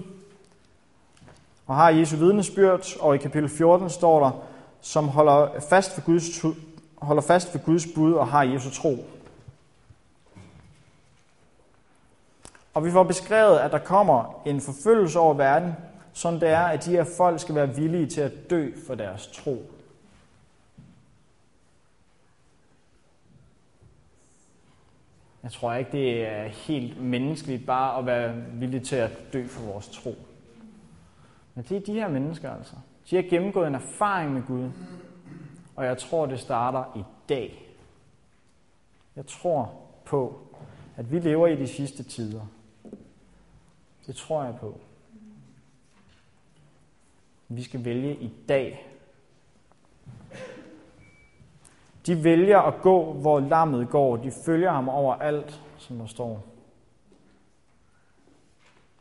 Og 1.67 1.77
har 1.77 1.91
Jesu 1.91 2.17
vidnesbyrd, 2.17 2.97
og 3.01 3.15
i 3.15 3.19
kapitel 3.19 3.49
14 3.49 3.91
står 3.91 4.25
der, 4.25 4.31
som 4.81 5.09
holder 5.09 5.61
fast 5.71 5.97
ved 5.97 6.05
Guds, 6.05 6.57
holder 6.99 7.23
fast 7.23 7.55
ved 7.55 7.61
Guds 7.65 7.87
bud 7.95 8.13
og 8.13 8.29
har 8.29 8.43
Jesu 8.43 8.71
tro. 8.71 9.05
Og 12.75 12.85
vi 12.85 12.91
får 12.91 13.03
beskrevet, 13.03 13.59
at 13.59 13.73
der 13.73 13.79
kommer 13.79 14.43
en 14.47 14.61
forfølgelse 14.61 15.19
over 15.19 15.35
verden, 15.35 15.73
som 16.13 16.41
det 16.41 16.49
er, 16.49 16.61
at 16.65 16.85
de 16.85 16.91
her 16.91 17.05
folk 17.17 17.41
skal 17.41 17.55
være 17.55 17.75
villige 17.75 18.07
til 18.07 18.21
at 18.21 18.51
dø 18.51 18.71
for 18.87 18.95
deres 18.95 19.27
tro. 19.27 19.71
Jeg 25.43 25.53
tror 25.53 25.75
ikke, 25.75 25.93
det 25.93 26.27
er 26.27 26.45
helt 26.49 27.03
menneskeligt 27.03 27.67
bare 27.67 27.99
at 27.99 28.07
være 28.07 28.35
villig 28.53 28.83
til 28.83 28.97
at 28.97 29.11
dø 29.33 29.47
for 29.47 29.73
vores 29.73 29.89
tro. 29.89 30.15
Men 31.55 31.65
det 31.69 31.77
er 31.77 31.81
de 31.81 31.93
her 31.93 32.09
mennesker 32.09 32.51
altså. 32.51 32.75
De 33.11 33.17
har 33.17 33.23
gennemgået 33.23 33.67
en 33.67 33.75
erfaring 33.75 34.33
med 34.33 34.43
Gud. 34.47 34.71
Og 35.77 35.85
jeg 35.85 35.99
tror, 35.99 36.27
det 36.27 36.41
starter 36.41 36.85
i 36.97 37.03
dag. 37.29 37.77
Jeg 39.17 39.27
tror 39.27 39.73
på, 40.05 40.41
at 40.97 41.13
vi 41.13 41.19
lever 41.19 41.47
i 41.47 41.57
de 41.57 41.69
sidste 41.69 42.03
tider. 42.03 42.41
Det 44.11 44.19
tror 44.19 44.45
jeg 44.45 44.57
på. 44.61 44.81
Vi 47.49 47.63
skal 47.63 47.85
vælge 47.85 48.17
i 48.17 48.33
dag. 48.49 48.87
De 52.07 52.25
vælger 52.25 52.59
at 52.59 52.83
gå, 52.83 53.13
hvor 53.13 53.41
lammet 53.41 53.89
går. 53.89 54.17
De 54.17 54.31
følger 54.31 54.73
ham 54.73 54.89
over 54.89 55.15
alt, 55.15 55.63
som 55.79 55.99
der 55.99 56.07
står. 56.07 56.45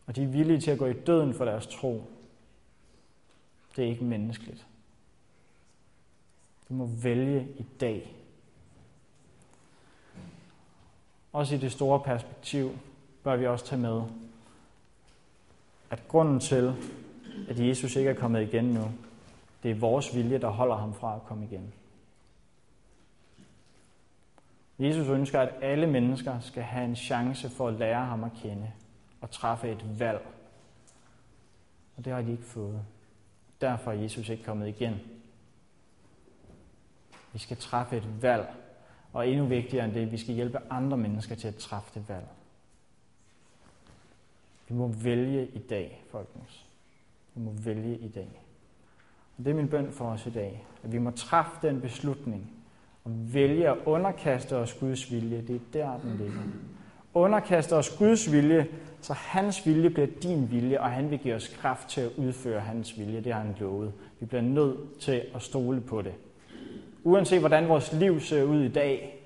Og 0.06 0.16
de 0.16 0.24
er 0.24 0.28
villige 0.28 0.62
til 0.62 0.72
at 0.72 0.80
gå 0.80 0.86
i 0.86 0.94
døden 0.94 1.34
for 1.34 1.46
deres 1.46 1.68
tro. 1.68 2.04
Det 3.76 3.86
er 3.86 3.90
ikke 3.90 4.04
menneskeligt. 4.04 4.68
Du 6.70 6.74
må 6.74 6.86
vælge 6.86 7.48
i 7.58 7.66
dag. 7.80 8.16
Også 11.34 11.56
i 11.56 11.58
det 11.58 11.72
store 11.72 12.00
perspektiv 12.00 12.72
bør 13.24 13.36
vi 13.36 13.48
også 13.48 13.66
tage 13.66 13.82
med, 13.82 14.04
at 15.90 16.08
grunden 16.08 16.40
til, 16.40 16.76
at 17.50 17.60
Jesus 17.60 17.96
ikke 17.96 18.10
er 18.10 18.14
kommet 18.14 18.42
igen 18.42 18.66
nu, 18.66 18.92
det 19.64 19.72
er 19.72 19.76
vores 19.76 20.16
vilje, 20.16 20.38
der 20.38 20.50
holder 20.50 20.76
ham 20.76 20.94
fra 20.94 21.16
at 21.16 21.24
komme 21.26 21.46
igen. 21.46 21.74
Jesus 24.80 25.08
ønsker, 25.08 25.40
at 25.40 25.54
alle 25.62 25.88
mennesker 25.88 26.40
skal 26.40 26.64
have 26.64 26.86
en 26.86 26.96
chance 26.96 27.50
for 27.50 27.68
at 27.68 27.74
lære 27.74 28.06
ham 28.06 28.24
at 28.24 28.32
kende 28.44 28.72
og 29.22 29.32
træffe 29.32 29.72
et 29.72 30.00
valg. 30.00 30.28
Og 31.98 32.06
det 32.06 32.14
har 32.14 32.22
de 32.22 32.32
ikke 32.32 32.44
fået. 32.44 32.82
Derfor 33.62 33.92
er 33.92 33.96
Jesus 33.96 34.30
ikke 34.30 34.44
kommet 34.44 34.68
igen. 34.68 34.96
Vi 37.34 37.40
skal 37.40 37.58
træffe 37.58 37.98
et 37.98 38.22
valg, 38.22 38.48
og 39.14 39.28
endnu 39.28 39.46
vigtigere 39.46 39.86
end 39.86 39.94
det, 39.94 40.12
vi 40.12 40.18
skal 40.18 40.36
hjælpe 40.36 40.60
andre 40.70 40.98
mennesker 40.98 41.36
til 41.36 41.48
at 41.48 41.56
træffe 41.56 42.00
det 42.00 42.10
valg. 42.10 42.28
Vi 44.70 44.76
må 44.76 44.88
vælge 44.88 45.48
i 45.54 45.60
dag, 45.60 46.04
folkens. 46.12 46.66
Vi 47.36 47.42
må 47.42 47.52
vælge 47.66 47.98
i 47.98 48.08
dag. 48.08 48.30
Og 49.38 49.46
det 49.46 49.52
er 49.52 49.56
min 49.56 49.68
bøn 49.68 49.92
for 49.92 50.06
os 50.06 50.26
i 50.26 50.30
dag, 50.30 50.66
at 50.84 50.92
vi 50.92 50.98
må 50.98 51.12
træffe 51.12 51.52
den 51.62 51.82
beslutning 51.82 52.52
og 53.04 53.12
vælge 53.34 53.70
at 53.70 53.78
underkaste 53.86 54.56
os 54.56 54.74
Guds 54.74 55.12
vilje. 55.12 55.42
Det 55.42 55.56
er 55.56 55.60
der, 55.74 56.00
den 56.00 56.18
ligger. 56.18 56.42
Underkaste 57.14 57.76
os 57.76 57.98
Guds 57.98 58.32
vilje, 58.32 58.68
så 59.02 59.14
hans 59.14 59.68
vilje 59.68 59.90
bliver 59.90 60.08
din 60.24 60.52
vilje, 60.52 60.80
og 60.80 60.90
han 60.90 61.12
vil 61.12 61.20
give 61.20 61.36
os 61.36 61.48
kraft 61.48 61.90
til 61.90 62.02
at 62.02 62.12
udføre 62.18 62.60
hans 62.60 63.00
vilje. 63.00 63.22
Det 63.22 63.34
har 63.34 63.42
han 63.42 63.56
lovet. 63.60 63.94
Vi 64.20 64.26
bliver 64.26 64.42
nødt 64.42 65.00
til 65.00 65.22
at 65.36 65.42
stole 65.42 65.82
på 65.82 66.02
det. 66.02 66.14
Uanset 67.04 67.40
hvordan 67.40 67.70
vores 67.70 67.94
liv 67.94 68.20
ser 68.20 68.44
ud 68.44 68.62
i 68.62 68.70
dag, 68.70 69.24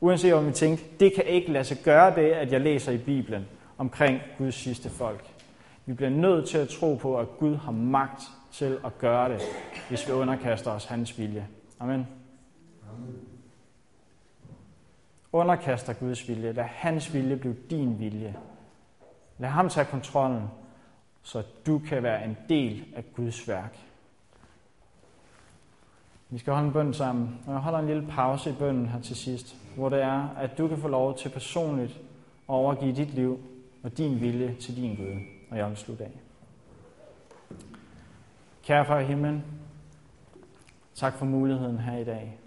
uanset 0.00 0.34
om 0.34 0.46
vi 0.46 0.52
tænker, 0.52 0.84
det 1.00 1.12
kan 1.14 1.24
ikke 1.24 1.52
lade 1.52 1.64
sig 1.64 1.78
gøre 1.84 2.14
det, 2.14 2.30
at 2.30 2.52
jeg 2.52 2.60
læser 2.60 2.92
i 2.92 2.98
Bibelen 2.98 3.46
omkring 3.78 4.20
Guds 4.38 4.54
sidste 4.54 4.90
folk. 4.90 5.32
Vi 5.86 5.92
bliver 5.92 6.10
nødt 6.10 6.48
til 6.48 6.58
at 6.58 6.68
tro 6.68 6.94
på, 6.94 7.18
at 7.18 7.28
Gud 7.38 7.56
har 7.56 7.72
magt 7.72 8.22
til 8.52 8.78
at 8.84 8.98
gøre 8.98 9.32
det, 9.32 9.40
hvis 9.88 10.08
vi 10.08 10.12
underkaster 10.12 10.70
os 10.70 10.84
hans 10.84 11.18
vilje. 11.18 11.48
Amen. 11.80 12.06
Amen. 12.92 13.14
Underkaster 15.32 15.92
Guds 15.92 16.28
vilje. 16.28 16.52
Lad 16.52 16.64
hans 16.64 17.14
vilje 17.14 17.36
blive 17.36 17.56
din 17.70 17.98
vilje. 17.98 18.36
Lad 19.38 19.48
ham 19.48 19.68
tage 19.68 19.86
kontrollen, 19.86 20.42
så 21.22 21.42
du 21.66 21.78
kan 21.78 22.02
være 22.02 22.24
en 22.24 22.36
del 22.48 22.84
af 22.96 23.04
Guds 23.14 23.48
værk. 23.48 23.78
Vi 26.28 26.38
skal 26.38 26.52
holde 26.52 26.66
en 26.66 26.72
bøn 26.72 26.94
sammen, 26.94 27.38
og 27.46 27.52
jeg 27.52 27.60
holder 27.60 27.78
en 27.78 27.86
lille 27.86 28.06
pause 28.06 28.50
i 28.50 28.52
bønnen 28.52 28.88
her 28.88 29.00
til 29.00 29.16
sidst, 29.16 29.56
hvor 29.76 29.88
det 29.88 30.02
er, 30.02 30.28
at 30.28 30.58
du 30.58 30.68
kan 30.68 30.78
få 30.78 30.88
lov 30.88 31.18
til 31.18 31.28
personligt 31.28 31.92
at 32.48 32.54
overgive 32.54 32.94
dit 32.94 33.14
liv 33.14 33.40
og 33.82 33.98
din 33.98 34.20
vilje 34.20 34.56
til 34.60 34.76
din 34.76 34.96
Gud, 34.96 35.20
og 35.50 35.58
jeg 35.58 35.68
vil 35.68 35.76
slutte 35.76 36.04
af. 36.04 36.20
Kære 38.62 38.86
far 38.86 38.98
i 38.98 39.04
himlen, 39.04 39.44
tak 40.94 41.14
for 41.14 41.24
muligheden 41.24 41.78
her 41.78 41.98
i 41.98 42.04
dag. 42.04 42.38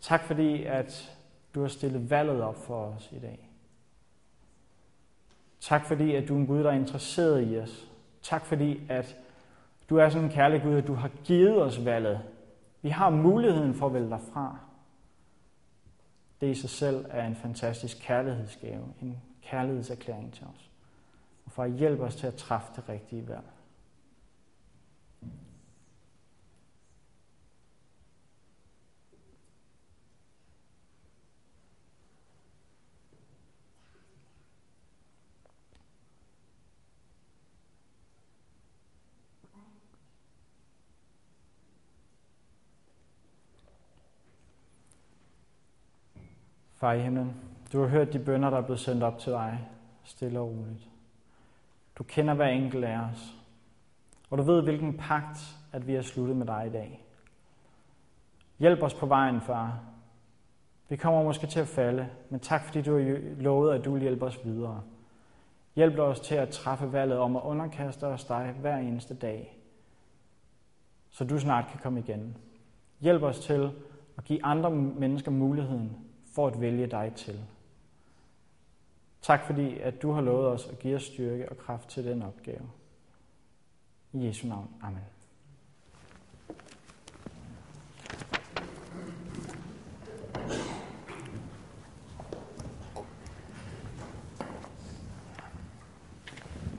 Tak 0.00 0.22
fordi, 0.22 0.64
at 0.64 1.16
du 1.54 1.60
har 1.60 1.68
stillet 1.68 2.10
valget 2.10 2.42
op 2.42 2.56
for 2.56 2.84
os 2.84 3.12
i 3.12 3.18
dag. 3.18 3.48
Tak 5.60 5.86
fordi, 5.86 6.14
at 6.14 6.28
du 6.28 6.34
er 6.34 6.38
en 6.38 6.46
Gud, 6.46 6.64
der 6.64 6.70
er 6.70 6.74
interesseret 6.74 7.52
i 7.52 7.58
os. 7.58 7.90
Tak 8.22 8.44
fordi, 8.44 8.80
at 8.88 9.16
du 9.90 9.96
er 9.96 10.08
sådan 10.08 10.24
en 10.24 10.32
kærlig 10.32 10.62
Gud, 10.62 10.74
at 10.74 10.86
du 10.86 10.94
har 10.94 11.10
givet 11.24 11.62
os 11.62 11.84
valget. 11.84 12.20
Vi 12.82 12.88
har 12.88 13.10
muligheden 13.10 13.74
for 13.74 13.86
at 13.86 13.94
vælge 13.94 14.08
dig 14.08 14.20
fra. 14.32 14.58
Det 16.40 16.46
i 16.46 16.54
sig 16.54 16.70
selv 16.70 17.04
er 17.08 17.26
en 17.26 17.36
fantastisk 17.36 17.96
kærlighedsgave, 18.00 18.84
en 19.02 19.16
kærlighedserklæring 19.50 20.32
til 20.32 20.46
os. 20.46 20.70
Og 21.46 21.52
far, 21.52 21.66
hjælp 21.66 22.00
os 22.00 22.16
til 22.16 22.26
at 22.26 22.34
træffe 22.34 22.72
det 22.76 22.88
rigtige 22.88 23.28
valg. 23.28 23.44
Far 46.74 46.92
i 46.92 47.00
himlen, 47.00 47.49
du 47.72 47.80
har 47.80 47.88
hørt 47.88 48.12
de 48.12 48.18
bønder, 48.18 48.50
der 48.50 48.56
er 48.56 48.62
blevet 48.62 48.80
sendt 48.80 49.02
op 49.02 49.18
til 49.18 49.32
dig, 49.32 49.68
stille 50.04 50.40
og 50.40 50.48
roligt. 50.48 50.88
Du 51.98 52.04
kender 52.04 52.34
hver 52.34 52.46
enkelt 52.46 52.84
af 52.84 52.98
os, 52.98 53.36
og 54.30 54.38
du 54.38 54.42
ved, 54.42 54.62
hvilken 54.62 54.96
pagt, 54.96 55.56
at 55.72 55.86
vi 55.86 55.94
har 55.94 56.02
sluttet 56.02 56.36
med 56.36 56.46
dig 56.46 56.64
i 56.66 56.70
dag. 56.70 57.04
Hjælp 58.58 58.82
os 58.82 58.94
på 58.94 59.06
vejen, 59.06 59.40
far. 59.40 59.80
Vi 60.88 60.96
kommer 60.96 61.22
måske 61.22 61.46
til 61.46 61.60
at 61.60 61.68
falde, 61.68 62.08
men 62.30 62.40
tak 62.40 62.64
fordi 62.64 62.82
du 62.82 62.98
har 62.98 63.18
lovet, 63.42 63.74
at 63.74 63.84
du 63.84 63.92
vil 63.92 64.02
hjælpe 64.02 64.24
os 64.24 64.44
videre. 64.44 64.82
Hjælp 65.76 65.98
os 65.98 66.20
til 66.20 66.34
at 66.34 66.48
træffe 66.48 66.92
valget 66.92 67.18
om 67.18 67.36
at 67.36 67.42
underkaste 67.42 68.06
os 68.06 68.24
dig 68.24 68.54
hver 68.60 68.76
eneste 68.76 69.14
dag, 69.14 69.56
så 71.10 71.24
du 71.24 71.38
snart 71.38 71.64
kan 71.70 71.80
komme 71.82 71.98
igen. 71.98 72.36
Hjælp 73.00 73.22
os 73.22 73.40
til 73.40 73.70
at 74.18 74.24
give 74.24 74.44
andre 74.44 74.70
mennesker 74.70 75.30
muligheden 75.30 75.96
for 76.34 76.46
at 76.46 76.60
vælge 76.60 76.86
dig 76.86 77.12
til. 77.16 77.40
Tak 79.22 79.46
fordi, 79.46 79.78
at 79.78 80.02
du 80.02 80.12
har 80.12 80.20
lovet 80.20 80.46
os 80.46 80.66
at 80.66 80.78
give 80.78 80.96
os 80.96 81.02
styrke 81.02 81.48
og 81.48 81.58
kraft 81.58 81.88
til 81.88 82.04
den 82.04 82.22
opgave. 82.22 82.70
I 84.12 84.26
Jesu 84.26 84.46
navn. 84.48 84.68
Amen. 84.82 85.19